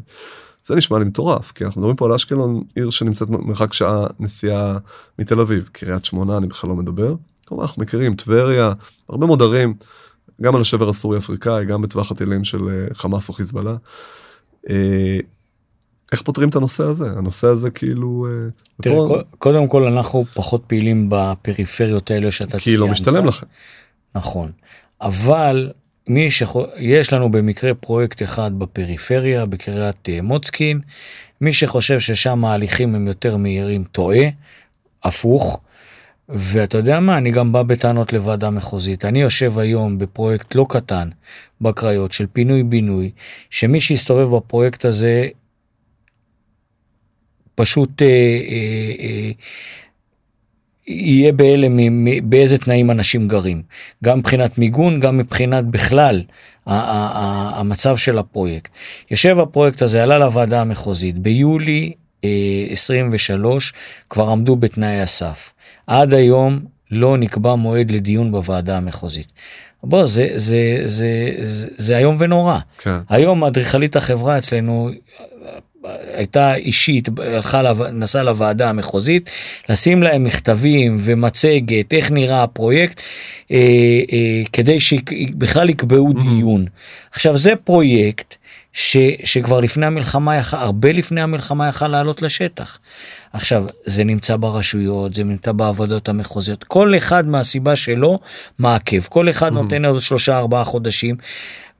זה 0.64 0.74
נשמע 0.74 0.98
לי 0.98 1.04
מטורף, 1.04 1.52
כי 1.52 1.64
אנחנו 1.64 1.80
מדברים 1.80 1.96
פה 1.96 2.06
על 2.06 2.12
אשקלון, 2.12 2.62
עיר 2.74 2.90
שנמצאת 2.90 3.28
מרחק 3.30 3.72
שעה 3.72 4.06
נסיעה 4.20 4.78
מתל 5.18 5.40
אביב, 5.40 5.68
קריית 5.72 6.04
שמונה 6.04 6.36
אני 6.36 6.46
בכלל 6.46 6.70
לא 6.70 6.76
מדבר. 6.76 7.14
כלומר 7.48 7.64
אנחנו 7.64 7.82
מכירים, 7.82 8.14
טבריה, 8.14 8.72
הרבה 9.08 9.26
מאוד 9.26 9.42
ערים. 9.42 9.74
גם 10.42 10.54
על 10.54 10.60
השבר 10.60 10.88
הסורי 10.88 11.18
אפריקאי, 11.18 11.64
גם 11.64 11.82
בטווח 11.82 12.12
הטילים 12.12 12.44
של 12.44 12.68
אה, 12.68 12.94
חמאס 12.94 13.28
או 13.28 13.34
חיזבאללה. 13.34 13.76
אה, 14.70 15.18
איך 16.12 16.22
פותרים 16.22 16.48
את 16.48 16.56
הנושא 16.56 16.84
הזה? 16.84 17.10
הנושא 17.10 17.46
הזה 17.46 17.70
כאילו... 17.70 18.26
אה, 18.26 18.48
תראה, 18.82 19.02
ופה... 19.02 19.18
קודם 19.38 19.68
כל 19.68 19.84
אנחנו 19.86 20.24
פחות 20.24 20.62
פעילים 20.66 21.06
בפריפריות 21.10 22.10
האלה 22.10 22.32
שאתה 22.32 22.50
ציינת. 22.50 22.62
כי 22.62 22.76
לא 22.76 22.88
משתלם 22.88 23.26
לכם. 23.26 23.46
נכון, 24.14 24.52
אבל 25.00 25.72
מי 26.08 26.30
שיש 26.30 27.12
לנו 27.12 27.30
במקרה 27.30 27.74
פרויקט 27.74 28.22
אחד 28.22 28.58
בפריפריה, 28.58 29.46
בקריית 29.46 30.08
מוצקין, 30.22 30.80
מי 31.40 31.52
שחושב 31.52 32.00
ששם 32.00 32.44
ההליכים 32.44 32.94
הם 32.94 33.06
יותר 33.06 33.36
מהירים 33.36 33.84
טועה, 33.84 34.26
הפוך. 35.04 35.60
ואתה 36.28 36.78
יודע 36.78 37.00
מה, 37.00 37.18
אני 37.18 37.30
גם 37.30 37.52
בא 37.52 37.62
בטענות 37.62 38.12
לוועדה 38.12 38.50
מחוזית. 38.50 39.04
אני 39.04 39.22
יושב 39.22 39.58
היום 39.58 39.98
בפרויקט 39.98 40.54
לא 40.54 40.66
קטן 40.68 41.08
בקריות 41.60 42.12
של 42.12 42.26
פינוי-בינוי, 42.32 43.10
שמי 43.50 43.80
שיסתובב 43.80 44.36
בפרויקט 44.36 44.84
הזה 44.84 45.28
פשוט 47.54 48.02
אה, 48.02 48.06
אה, 48.06 48.92
אה, 49.00 49.30
יהיה 50.86 51.32
בהלם 51.32 51.78
באיזה 52.22 52.58
תנאים 52.58 52.90
אנשים 52.90 53.28
גרים. 53.28 53.62
גם 54.04 54.18
מבחינת 54.18 54.58
מיגון, 54.58 55.00
גם 55.00 55.18
מבחינת 55.18 55.64
בכלל 55.64 56.22
המצב 56.66 57.96
של 57.96 58.18
הפרויקט. 58.18 58.72
יושב 59.10 59.38
הפרויקט 59.38 59.82
הזה, 59.82 60.02
עלה 60.02 60.18
לוועדה 60.18 60.60
המחוזית, 60.60 61.18
ביולי 61.18 61.92
23 62.70 63.72
כבר 64.10 64.28
עמדו 64.28 64.56
בתנאי 64.56 65.00
הסף. 65.00 65.52
עד 65.86 66.14
היום 66.14 66.60
לא 66.90 67.18
נקבע 67.18 67.54
מועד 67.54 67.90
לדיון 67.90 68.32
בוועדה 68.32 68.76
המחוזית. 68.76 69.26
בוא, 69.84 70.04
זה, 70.04 70.28
זה, 70.34 70.82
זה, 70.84 71.34
זה, 71.42 71.68
זה 71.76 71.98
איום 71.98 72.16
ונורא. 72.18 72.58
כן. 72.78 72.98
היום 73.08 73.44
אדריכלית 73.44 73.96
החברה 73.96 74.38
אצלנו 74.38 74.90
הייתה 76.14 76.54
אישית, 76.54 77.08
הלכה, 77.18 77.72
נסעה 77.92 78.22
לוועדה 78.22 78.68
המחוזית, 78.68 79.30
לשים 79.68 80.02
להם 80.02 80.24
מכתבים 80.24 80.96
ומצגת, 80.98 81.92
איך 81.92 82.10
נראה 82.10 82.42
הפרויקט, 82.42 83.00
אה, 83.50 83.56
אה, 84.12 84.42
כדי 84.52 84.80
שבכלל 84.80 85.70
יקבעו 85.70 86.10
mm-hmm. 86.10 86.22
דיון. 86.22 86.66
עכשיו 87.12 87.38
זה 87.38 87.56
פרויקט 87.56 88.34
ש, 88.72 88.96
שכבר 89.24 89.60
לפני 89.60 89.86
המלחמה, 89.86 90.36
יכל, 90.36 90.56
הרבה 90.56 90.92
לפני 90.92 91.20
המלחמה 91.20 91.68
יכל 91.68 91.88
לעלות 91.88 92.22
לשטח. 92.22 92.78
עכשיו, 93.32 93.64
זה 93.86 94.04
נמצא 94.04 94.36
ברשויות, 94.36 95.14
זה 95.14 95.24
נמצא 95.24 95.52
בעבודות 95.52 96.08
המחוזיות, 96.08 96.64
כל 96.64 96.96
אחד 96.96 97.28
מהסיבה 97.28 97.76
שלו 97.76 98.18
מעכב, 98.58 99.00
כל 99.08 99.30
אחד 99.30 99.48
mm-hmm. 99.48 99.54
נותן 99.54 99.84
עוד 99.84 100.00
שלושה 100.00 100.38
ארבעה 100.38 100.64
חודשים, 100.64 101.16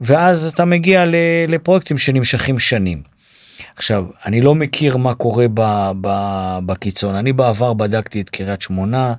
ואז 0.01 0.45
אתה 0.45 0.65
מגיע 0.65 1.03
לפרויקטים 1.47 1.97
שנמשכים 1.97 2.59
שנים. 2.59 3.12
עכשיו, 3.75 4.05
אני 4.25 4.41
לא 4.41 4.55
מכיר 4.55 4.97
מה 4.97 5.13
קורה 5.13 5.45
ב, 5.53 5.91
ב, 6.01 6.09
בקיצון. 6.65 7.15
אני 7.15 7.33
בעבר 7.33 7.73
בדקתי 7.73 8.21
את 8.21 8.29
קריית 8.29 8.61
שמונה. 8.61 9.13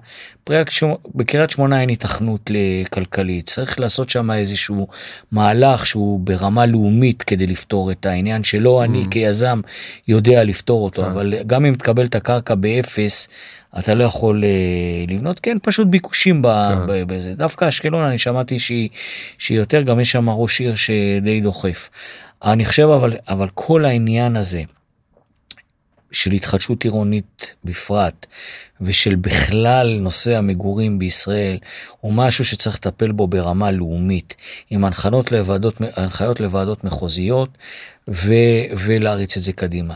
בקריית 1.14 1.50
שמונה 1.50 1.80
אין 1.80 1.88
התכנות 1.88 2.50
לכלכלית. 2.50 3.46
צריך 3.46 3.80
לעשות 3.80 4.10
שם 4.10 4.30
איזשהו 4.30 4.88
מהלך 5.32 5.86
שהוא 5.86 6.20
ברמה 6.20 6.66
לאומית 6.66 7.22
כדי 7.22 7.46
לפתור 7.46 7.90
את 7.90 8.06
העניין 8.06 8.44
שלא 8.44 8.80
mm. 8.80 8.84
אני 8.84 9.06
כיזם 9.10 9.60
יודע 10.08 10.44
לפתור 10.44 10.84
אותו, 10.84 11.02
כן. 11.02 11.10
אבל 11.10 11.34
גם 11.46 11.66
אם 11.66 11.74
תקבל 11.74 12.04
את 12.04 12.14
הקרקע 12.14 12.54
באפס, 12.54 13.28
אתה 13.78 13.94
לא 13.94 14.04
יכול 14.04 14.42
uh, 14.42 15.12
לבנות, 15.12 15.40
כן, 15.40 15.56
פשוט 15.62 15.86
ביקושים 15.86 16.42
כן. 16.42 17.04
בזה. 17.06 17.34
דווקא 17.34 17.68
אשקלון 17.68 18.04
אני 18.04 18.18
שמעתי 18.18 18.58
שהיא, 18.58 18.88
שהיא 19.38 19.58
יותר, 19.58 19.82
גם 19.82 20.00
יש 20.00 20.12
שם 20.12 20.30
ראש 20.30 20.60
עיר 20.60 20.74
שדי 20.76 21.40
דוחף. 21.40 21.90
אני 22.44 22.64
חושב 22.64 22.88
אבל, 22.88 23.16
אבל 23.28 23.48
כל 23.54 23.84
העניין 23.84 24.36
הזה 24.36 24.62
של 26.12 26.32
התחדשות 26.32 26.84
עירונית 26.84 27.54
בפרט, 27.64 28.26
ושל 28.80 29.14
בכלל 29.14 29.98
נושא 30.00 30.36
המגורים 30.36 30.98
בישראל, 30.98 31.58
הוא 32.00 32.12
משהו 32.12 32.44
שצריך 32.44 32.76
לטפל 32.76 33.12
בו 33.12 33.26
ברמה 33.26 33.70
לאומית, 33.70 34.34
עם 34.70 34.84
הנחיות 34.84 35.32
לוועדות, 35.32 35.74
הנחיות 35.96 36.40
לוועדות 36.40 36.84
מחוזיות, 36.84 37.48
ו, 38.08 38.34
ולהריץ 38.78 39.36
את 39.36 39.42
זה 39.42 39.52
קדימה. 39.52 39.94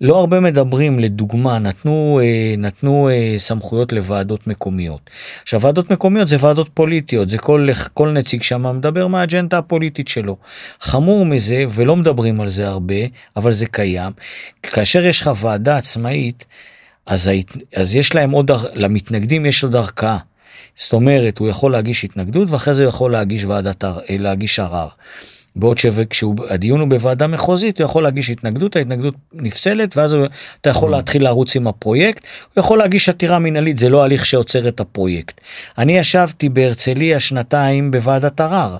לא 0.00 0.18
הרבה 0.18 0.40
מדברים, 0.40 0.98
לדוגמה, 0.98 1.58
נתנו, 1.58 2.20
אה, 2.22 2.54
נתנו 2.58 3.08
אה, 3.08 3.34
סמכויות 3.38 3.92
לוועדות 3.92 4.46
מקומיות. 4.46 5.10
עכשיו, 5.42 5.60
ועדות 5.60 5.90
מקומיות 5.90 6.28
זה 6.28 6.36
ועדות 6.40 6.68
פוליטיות, 6.74 7.30
זה 7.30 7.38
כל, 7.38 7.68
כל 7.94 8.08
נציג 8.08 8.42
שם 8.42 8.76
מדבר 8.76 9.06
מהאג'נדה 9.06 9.58
הפוליטית 9.58 10.08
שלו. 10.08 10.36
חמור 10.80 11.26
מזה, 11.26 11.64
ולא 11.74 11.96
מדברים 11.96 12.40
על 12.40 12.48
זה 12.48 12.68
הרבה, 12.68 12.94
אבל 13.36 13.52
זה 13.52 13.66
קיים, 13.66 14.12
כאשר 14.62 15.06
יש 15.06 15.20
לך 15.20 15.30
ועדה 15.40 15.76
עצמאית, 15.76 16.44
אז, 17.06 17.30
אז 17.76 17.94
יש 17.94 18.14
להם 18.14 18.30
עוד, 18.30 18.50
למתנגדים 18.74 19.46
יש 19.46 19.64
עוד 19.64 19.76
ערכאה. 19.76 20.18
זאת 20.76 20.92
אומרת, 20.92 21.38
הוא 21.38 21.48
יכול 21.48 21.72
להגיש 21.72 22.04
התנגדות 22.04 22.50
ואחרי 22.50 22.74
זה 22.74 22.82
הוא 22.82 22.88
יכול 22.88 23.12
להגיש 23.12 23.44
ועדת, 23.44 23.84
להגיש 24.08 24.58
ערר. 24.58 24.88
בעוד 25.56 25.78
שכשהדיון 25.78 26.80
הוא 26.80 26.88
בוועדה 26.88 27.26
מחוזית 27.26 27.80
הוא 27.80 27.84
יכול 27.84 28.02
להגיש 28.02 28.30
התנגדות 28.30 28.76
ההתנגדות 28.76 29.14
נפסלת 29.32 29.96
ואז 29.96 30.16
אתה 30.60 30.70
יכול 30.70 30.90
להתחיל 30.90 31.24
לרוץ 31.24 31.56
עם 31.56 31.66
הפרויקט 31.66 32.22
הוא 32.54 32.60
יכול 32.60 32.78
להגיש 32.78 33.08
עתירה 33.08 33.38
מינהלית 33.38 33.78
זה 33.78 33.88
לא 33.88 34.02
הליך 34.02 34.26
שעוצר 34.26 34.68
את 34.68 34.80
הפרויקט. 34.80 35.40
אני 35.78 35.98
ישבתי 35.98 36.48
בהרצליה 36.48 37.20
שנתיים 37.20 37.90
בוועדת 37.90 38.40
ערר. 38.40 38.76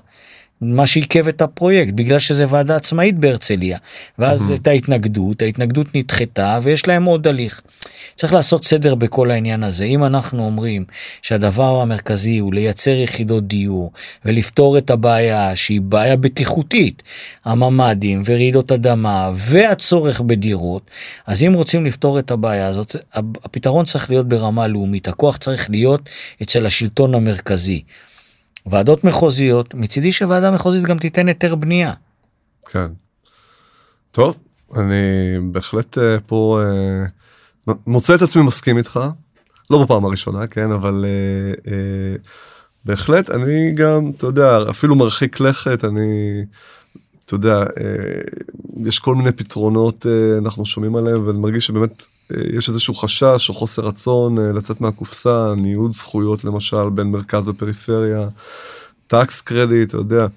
מה 0.61 0.87
שעיכב 0.87 1.27
את 1.27 1.41
הפרויקט 1.41 1.93
בגלל 1.93 2.19
שזה 2.19 2.45
ועדה 2.49 2.75
עצמאית 2.75 3.19
בהרצליה 3.19 3.77
ואז 4.19 4.49
הייתה 4.49 4.71
התנגדות 4.71 5.41
ההתנגדות 5.41 5.95
נדחתה 5.95 6.59
ויש 6.63 6.87
להם 6.87 7.03
עוד 7.03 7.27
הליך. 7.27 7.61
צריך 8.15 8.33
לעשות 8.33 8.65
סדר 8.65 8.95
בכל 8.95 9.31
העניין 9.31 9.63
הזה 9.63 9.85
אם 9.85 10.03
אנחנו 10.03 10.45
אומרים 10.45 10.85
שהדבר 11.21 11.81
המרכזי 11.81 12.37
הוא 12.37 12.53
לייצר 12.53 12.91
יחידות 12.91 13.47
דיור 13.47 13.91
ולפתור 14.25 14.77
את 14.77 14.89
הבעיה 14.89 15.55
שהיא 15.55 15.81
בעיה 15.81 16.15
בטיחותית 16.15 17.03
הממ"דים 17.45 18.21
ורעידות 18.25 18.71
אדמה 18.71 19.31
והצורך 19.35 20.21
בדירות 20.21 20.91
אז 21.27 21.43
אם 21.43 21.53
רוצים 21.53 21.85
לפתור 21.85 22.19
את 22.19 22.31
הבעיה 22.31 22.67
הזאת 22.67 22.95
הפתרון 23.13 23.85
צריך 23.85 24.09
להיות 24.09 24.29
ברמה 24.29 24.67
לאומית 24.67 25.07
הכוח 25.07 25.37
צריך 25.37 25.69
להיות 25.69 26.09
אצל 26.41 26.65
השלטון 26.65 27.15
המרכזי. 27.15 27.81
ועדות 28.65 29.03
מחוזיות, 29.03 29.73
מצידי 29.73 30.11
שוועדה 30.11 30.51
מחוזית 30.51 30.83
גם 30.83 30.97
תיתן 30.97 31.27
היתר 31.27 31.55
בנייה. 31.55 31.93
כן. 32.65 32.87
טוב, 34.11 34.37
אני 34.75 35.03
בהחלט 35.51 35.97
אה, 35.97 36.19
פה 36.19 36.61
אה, 37.67 37.73
מוצא 37.87 38.15
את 38.15 38.21
עצמי 38.21 38.41
מסכים 38.43 38.77
איתך, 38.77 38.99
לא 39.69 39.83
בפעם 39.83 40.05
הראשונה, 40.05 40.47
כן, 40.47 40.71
אבל 40.71 41.05
אה, 41.67 42.15
בהחלט 42.85 43.29
אני 43.29 43.71
גם, 43.71 44.11
אתה 44.17 44.25
יודע, 44.25 44.57
אפילו 44.69 44.95
מרחיק 44.95 45.39
לכת, 45.39 45.85
אני, 45.85 46.41
אתה 47.33 47.47
יודע, 47.47 47.63
יש 48.85 48.99
כל 48.99 49.15
מיני 49.15 49.31
פתרונות, 49.31 50.05
אנחנו 50.37 50.65
שומעים 50.65 50.95
עליהם, 50.95 51.27
ואני 51.27 51.39
מרגיש 51.39 51.67
שבאמת 51.67 52.03
יש 52.37 52.69
איזשהו 52.69 52.93
חשש 52.93 53.49
או 53.49 53.53
חוסר 53.53 53.81
רצון 53.81 54.39
אה, 54.39 54.51
לצאת 54.51 54.81
מהקופסה, 54.81 55.53
ניוד 55.57 55.93
זכויות 55.93 56.43
למשל 56.43 56.89
בין 56.89 57.07
מרכז 57.07 57.47
ופריפריה, 57.47 58.27
טקס 59.07 59.41
קרדיט, 59.41 59.89
אתה 59.89 59.97
יודע, 59.97 60.27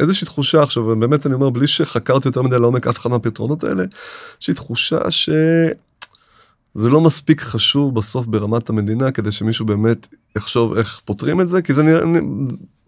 איזושהי 0.00 0.26
תחושה 0.26 0.62
עכשיו, 0.62 0.96
באמת 0.96 1.26
אני 1.26 1.34
אומר, 1.34 1.50
בלי 1.50 1.66
שחקרתי 1.66 2.28
יותר 2.28 2.42
מדי 2.42 2.58
לעומק 2.58 2.86
אף 2.86 2.98
אחד 2.98 3.10
מהפתרונות 3.10 3.64
האלה, 3.64 3.84
יש 4.42 4.48
לי 4.48 4.54
תחושה 4.54 5.10
ש... 5.10 5.30
זה 6.74 6.90
לא 6.90 7.00
מספיק 7.00 7.40
חשוב 7.40 7.94
בסוף 7.94 8.26
ברמת 8.26 8.68
המדינה 8.68 9.12
כדי 9.12 9.32
שמישהו 9.32 9.66
באמת 9.66 10.06
יחשוב 10.36 10.76
איך 10.76 11.00
פותרים 11.04 11.40
את 11.40 11.48
זה 11.48 11.62
כי 11.62 11.74
זה 11.74 11.82
נראה 11.82 12.00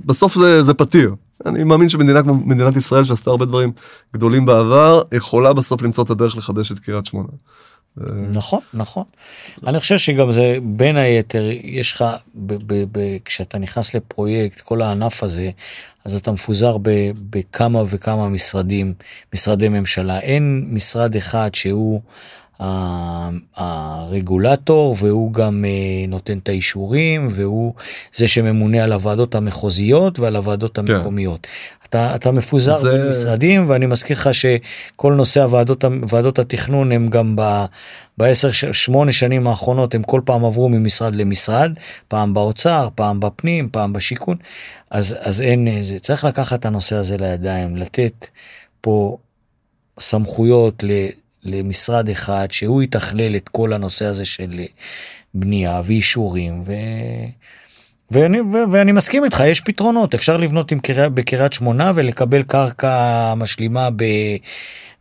בסוף 0.05 0.35
זה 0.35 0.62
זה 0.62 0.74
פתיר 0.74 1.14
אני 1.47 1.64
מאמין 1.64 1.89
שמדינה 1.89 2.22
כמו 2.22 2.34
מדינת 2.34 2.76
ישראל 2.76 3.05
שעשתה 3.05 3.30
הרבה 3.30 3.45
דברים 3.45 3.72
גדולים 4.14 4.47
בעבר 4.47 5.03
יכולה 5.12 5.53
בסוף 5.53 5.82
למצוא 5.82 6.05
את 6.05 6.11
הדרך 6.11 6.36
לחדש 6.36 6.72
את 6.72 6.78
קריית 6.78 7.07
שמונה. 7.07 7.28
נכון 8.30 8.61
נכון 8.74 9.05
אני 9.66 9.80
חושב 9.80 9.99
שגם 9.99 10.32
זה 10.32 10.57
בין 10.62 10.97
היתר 10.97 11.45
יש 11.62 11.93
לך 11.93 12.05
כשאתה 13.24 13.59
נכנס 13.59 13.95
לפרויקט 13.95 14.61
כל 14.61 14.82
הענף 14.82 15.22
הזה 15.22 15.51
אז 16.05 16.14
אתה 16.14 16.32
מפוזר 16.32 16.76
בכמה 17.30 17.82
וכמה 17.86 18.28
משרדים 18.28 18.95
משרדי 19.34 19.68
ממשלה 19.68 20.20
אין 20.20 20.66
משרד 20.70 21.16
אחד 21.16 21.55
שהוא. 21.55 22.01
הרגולטור 23.56 24.96
והוא 24.98 25.32
גם 25.32 25.64
אה, 25.64 26.06
נותן 26.09 26.38
את 26.38 26.48
האישורים 26.48 27.26
והוא 27.30 27.74
זה 28.14 28.28
שממונה 28.28 28.84
על 28.84 28.92
הוועדות 28.92 29.34
המחוזיות 29.34 30.18
ועל 30.18 30.36
הוועדות 30.36 30.78
כן. 30.78 30.94
המקומיות. 30.94 31.40
כן. 31.42 31.48
אתה, 31.88 32.14
אתה 32.14 32.30
מפוזר 32.30 32.78
זה... 32.80 33.04
במשרדים 33.04 33.70
ואני 33.70 33.86
מזכיר 33.86 34.16
לך 34.16 34.30
שכל 34.34 35.12
נושא 35.12 35.42
הוועדות 35.42 35.84
ועדות 36.09 36.38
התכנון 36.38 36.92
הם 36.92 37.09
גם 37.09 37.36
בעשר 38.18 38.50
שמונה 38.72 39.12
שנים 39.12 39.48
האחרונות 39.48 39.94
הם 39.94 40.02
כל 40.02 40.20
פעם 40.24 40.44
עברו 40.44 40.68
ממשרד 40.68 41.14
למשרד 41.14 41.72
פעם 42.09 42.34
באוצר 42.34 42.88
פעם 42.94 43.20
בפנים 43.20 43.68
פעם 43.72 43.92
בשיכון 43.92 44.36
אז 44.90 45.16
אז 45.20 45.42
אין 45.42 45.82
זה 45.82 45.98
צריך 45.98 46.24
לקחת 46.24 46.61
את 46.61 46.66
הנושא 46.66 46.96
הזה 46.96 47.16
לידיים 47.16 47.76
לתת 47.76 48.26
פה 48.80 49.16
סמכויות 50.00 50.82
ל... 50.82 50.90
למשרד 51.43 52.09
אחד 52.09 52.47
שהוא 52.51 52.82
יתכלל 52.82 53.36
את 53.36 53.49
כל 53.49 53.72
הנושא 53.72 54.05
הזה 54.05 54.24
של 54.24 54.61
בנייה 55.34 55.80
ואישורים 55.84 56.62
ו... 56.66 56.72
ואני, 58.11 58.41
ו, 58.41 58.57
ואני 58.72 58.93
מסכים 58.93 59.24
איתך 59.24 59.43
יש 59.47 59.61
פתרונות 59.61 60.14
אפשר 60.14 60.36
לבנות 60.36 60.72
עם 60.72 60.80
קריא, 60.80 61.09
בקריית 61.09 61.53
שמונה 61.53 61.93
ולקבל 61.95 62.43
קרקע 62.43 63.34
משלימה 63.34 63.89
ב, 63.97 64.05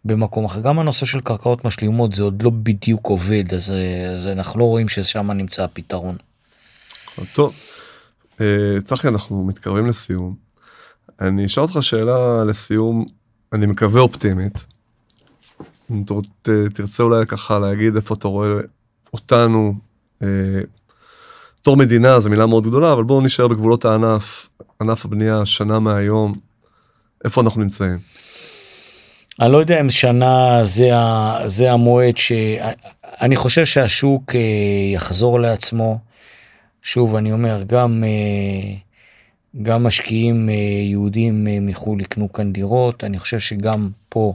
במקום 0.05 0.45
אחר 0.45 0.59
גם 0.59 0.79
הנושא 0.79 1.05
של 1.05 1.19
קרקעות 1.19 1.65
משלימות 1.65 2.13
זה 2.13 2.23
עוד 2.23 2.43
לא 2.43 2.49
בדיוק 2.49 3.07
עובד 3.07 3.53
אז, 3.53 3.73
אז 4.17 4.27
אנחנו 4.27 4.59
לא 4.59 4.65
רואים 4.65 4.89
ששם 4.89 5.31
נמצא 5.31 5.63
הפתרון. 5.63 6.15
טוב 7.33 7.53
אה, 8.41 8.45
צחי 8.83 9.07
אנחנו 9.07 9.43
מתקרבים 9.43 9.87
לסיום 9.87 10.35
אני 11.21 11.45
אשאל 11.45 11.63
אותך 11.63 11.77
שאלה 11.81 12.43
לסיום 12.43 13.05
אני 13.53 13.65
מקווה 13.65 14.01
אופטימית. 14.01 14.76
אם 15.91 16.01
תרצה 16.73 17.03
אולי 17.03 17.25
ככה 17.25 17.59
להגיד 17.59 17.95
איפה 17.95 18.15
אתה 18.15 18.27
רואה 18.27 18.49
אותנו, 19.13 19.73
אה, 20.23 20.27
תור 21.61 21.77
מדינה 21.77 22.19
זו 22.19 22.29
מילה 22.29 22.45
מאוד 22.45 22.67
גדולה, 22.67 22.93
אבל 22.93 23.03
בואו 23.03 23.21
נשאר 23.21 23.47
בגבולות 23.47 23.85
הענף, 23.85 24.49
ענף 24.81 25.05
הבנייה, 25.05 25.45
שנה 25.45 25.79
מהיום, 25.79 26.35
איפה 27.25 27.41
אנחנו 27.41 27.61
נמצאים? 27.61 27.97
אני 29.41 29.51
לא 29.51 29.57
יודע 29.57 29.81
אם 29.81 29.89
שנה 29.89 30.59
זה, 30.63 30.89
זה 31.45 31.71
המועד 31.71 32.17
שאני 32.17 33.35
חושב 33.35 33.65
שהשוק 33.65 34.35
אה, 34.35 34.41
יחזור 34.93 35.39
לעצמו. 35.39 35.99
שוב, 36.81 37.15
אני 37.15 37.31
אומר, 37.31 37.63
גם, 37.67 38.03
אה, 38.03 38.75
גם 39.61 39.83
משקיעים 39.83 40.49
יהודים 40.91 41.47
מחו"ל 41.61 42.01
יקנו 42.01 42.33
כאן 42.33 42.53
דירות, 42.53 43.03
אני 43.03 43.19
חושב 43.19 43.39
שגם 43.39 43.89
פה 44.09 44.33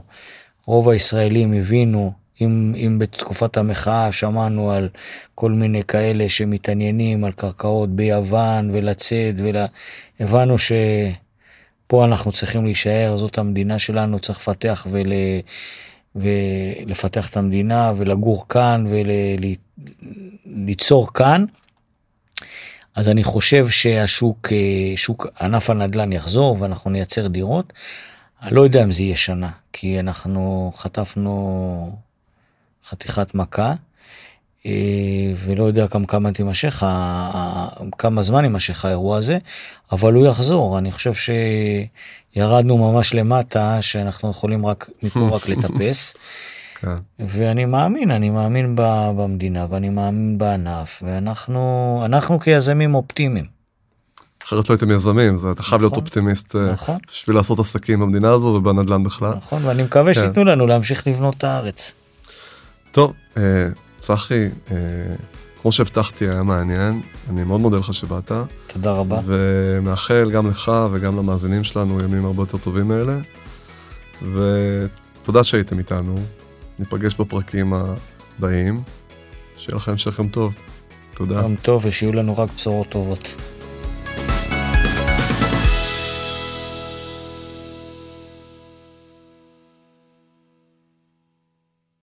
רוב 0.65 0.89
הישראלים 0.89 1.53
הבינו, 1.53 2.13
אם, 2.41 2.73
אם 2.75 2.99
בתקופת 2.99 3.57
המחאה 3.57 4.11
שמענו 4.11 4.71
על 4.71 4.89
כל 5.35 5.51
מיני 5.51 5.83
כאלה 5.83 6.29
שמתעניינים 6.29 7.23
על 7.23 7.31
קרקעות 7.31 7.89
ביוון 7.89 8.69
ולצאת, 8.73 9.35
ולה... 9.37 9.65
הבנו 10.19 10.55
שפה 10.57 12.05
אנחנו 12.05 12.31
צריכים 12.31 12.65
להישאר, 12.65 13.17
זאת 13.17 13.37
המדינה 13.37 13.79
שלנו, 13.79 14.19
צריך 14.19 14.39
לפתח 14.39 14.87
ול... 14.89 15.11
ולפתח 16.15 17.29
את 17.29 17.37
המדינה 17.37 17.91
ולגור 17.95 18.47
כאן 18.47 18.85
וליצור 20.55 21.03
ול... 21.03 21.09
כאן. 21.13 21.45
אז 22.95 23.09
אני 23.09 23.23
חושב 23.23 23.69
שהשוק, 23.69 24.47
שוק 24.95 25.27
ענף 25.41 25.69
הנדל"ן 25.69 26.11
יחזור 26.11 26.57
ואנחנו 26.59 26.91
נייצר 26.91 27.27
דירות. 27.27 27.73
אני 28.43 28.55
לא 28.55 28.61
יודע 28.61 28.83
אם 28.83 28.91
זה 28.91 29.03
יהיה 29.03 29.15
שנה, 29.15 29.49
כי 29.73 29.99
אנחנו 29.99 30.71
חטפנו 30.75 31.97
חתיכת 32.85 33.35
מכה, 33.35 33.73
אה, 34.65 35.31
ולא 35.35 35.63
יודע 35.63 35.87
כמה, 35.87 36.07
כמה 36.07 36.31
תימשך, 36.31 36.83
כמה 37.97 38.21
זמן 38.23 38.43
יימשך 38.43 38.85
האירוע 38.85 39.17
הזה, 39.17 39.37
אבל 39.91 40.13
הוא 40.13 40.27
יחזור. 40.27 40.77
אני 40.77 40.91
חושב 40.91 41.11
שירדנו 41.13 42.77
ממש 42.77 43.13
למטה, 43.13 43.81
שאנחנו 43.81 44.29
יכולים 44.29 44.65
רק 44.65 44.89
מפה 45.03 45.29
רק 45.31 45.49
לטפס. 45.49 46.13
כן. 46.81 46.95
ואני 47.19 47.65
מאמין, 47.65 48.11
אני 48.11 48.29
מאמין 48.29 48.75
במדינה 48.75 49.65
ואני 49.69 49.89
מאמין 49.89 50.37
בענף, 50.37 51.03
ואנחנו 51.05 52.01
אנחנו 52.05 52.39
כיזמים 52.39 52.95
אופטימיים. 52.95 53.52
אחרת 54.43 54.69
לא 54.69 54.75
הייתם 54.75 54.91
יזמים 54.91 55.37
זה 55.37 55.51
אתה 55.51 55.63
חייב 55.63 55.81
להיות 55.81 55.93
נכון, 55.93 56.03
אופטימיסט 56.03 56.55
אה, 56.55 56.71
נכון. 56.71 56.97
בשביל 57.07 57.35
לעשות 57.35 57.59
עסקים 57.59 57.99
במדינה 57.99 58.31
הזו 58.31 58.47
ובנדל"ן 58.47 59.03
בכלל. 59.03 59.33
נכון 59.35 59.65
ואני 59.65 59.83
מקווה 59.83 60.13
כן. 60.13 60.19
שייתנו 60.19 60.43
לנו 60.43 60.67
להמשיך 60.67 61.07
לבנות 61.07 61.37
את 61.37 61.43
הארץ. 61.43 61.93
טוב 62.91 63.13
אה, 63.37 63.41
צחי 63.97 64.43
אה, 64.71 64.77
כמו 65.61 65.71
שהבטחתי 65.71 66.29
היה 66.29 66.43
מעניין 66.43 67.01
אני 67.29 67.43
מאוד 67.43 67.61
מודה 67.61 67.77
לך 67.77 67.93
שבאת. 67.93 68.31
תודה 68.67 68.91
רבה. 68.91 69.19
ומאחל 69.25 70.31
גם 70.31 70.49
לך 70.49 70.71
וגם 70.91 71.17
למאזינים 71.17 71.63
שלנו 71.63 72.03
ימים 72.03 72.25
הרבה 72.25 72.41
יותר 72.41 72.57
טובים 72.57 72.87
מאלה. 72.87 73.17
ותודה 74.21 75.43
שהייתם 75.43 75.79
איתנו 75.79 76.15
ניפגש 76.79 77.15
בפרקים 77.15 77.73
הבאים 77.73 78.81
שיהיה 79.57 79.75
לכם 79.75 79.91
המשך 79.91 80.19
יום 80.19 80.27
טוב. 80.27 80.53
תודה. 81.13 81.35
יום 81.35 81.55
טוב 81.61 81.85
ושיהיו 81.85 82.13
לנו 82.13 82.37
רק 82.37 82.49
בשורות 82.55 82.89
טובות. 82.89 83.35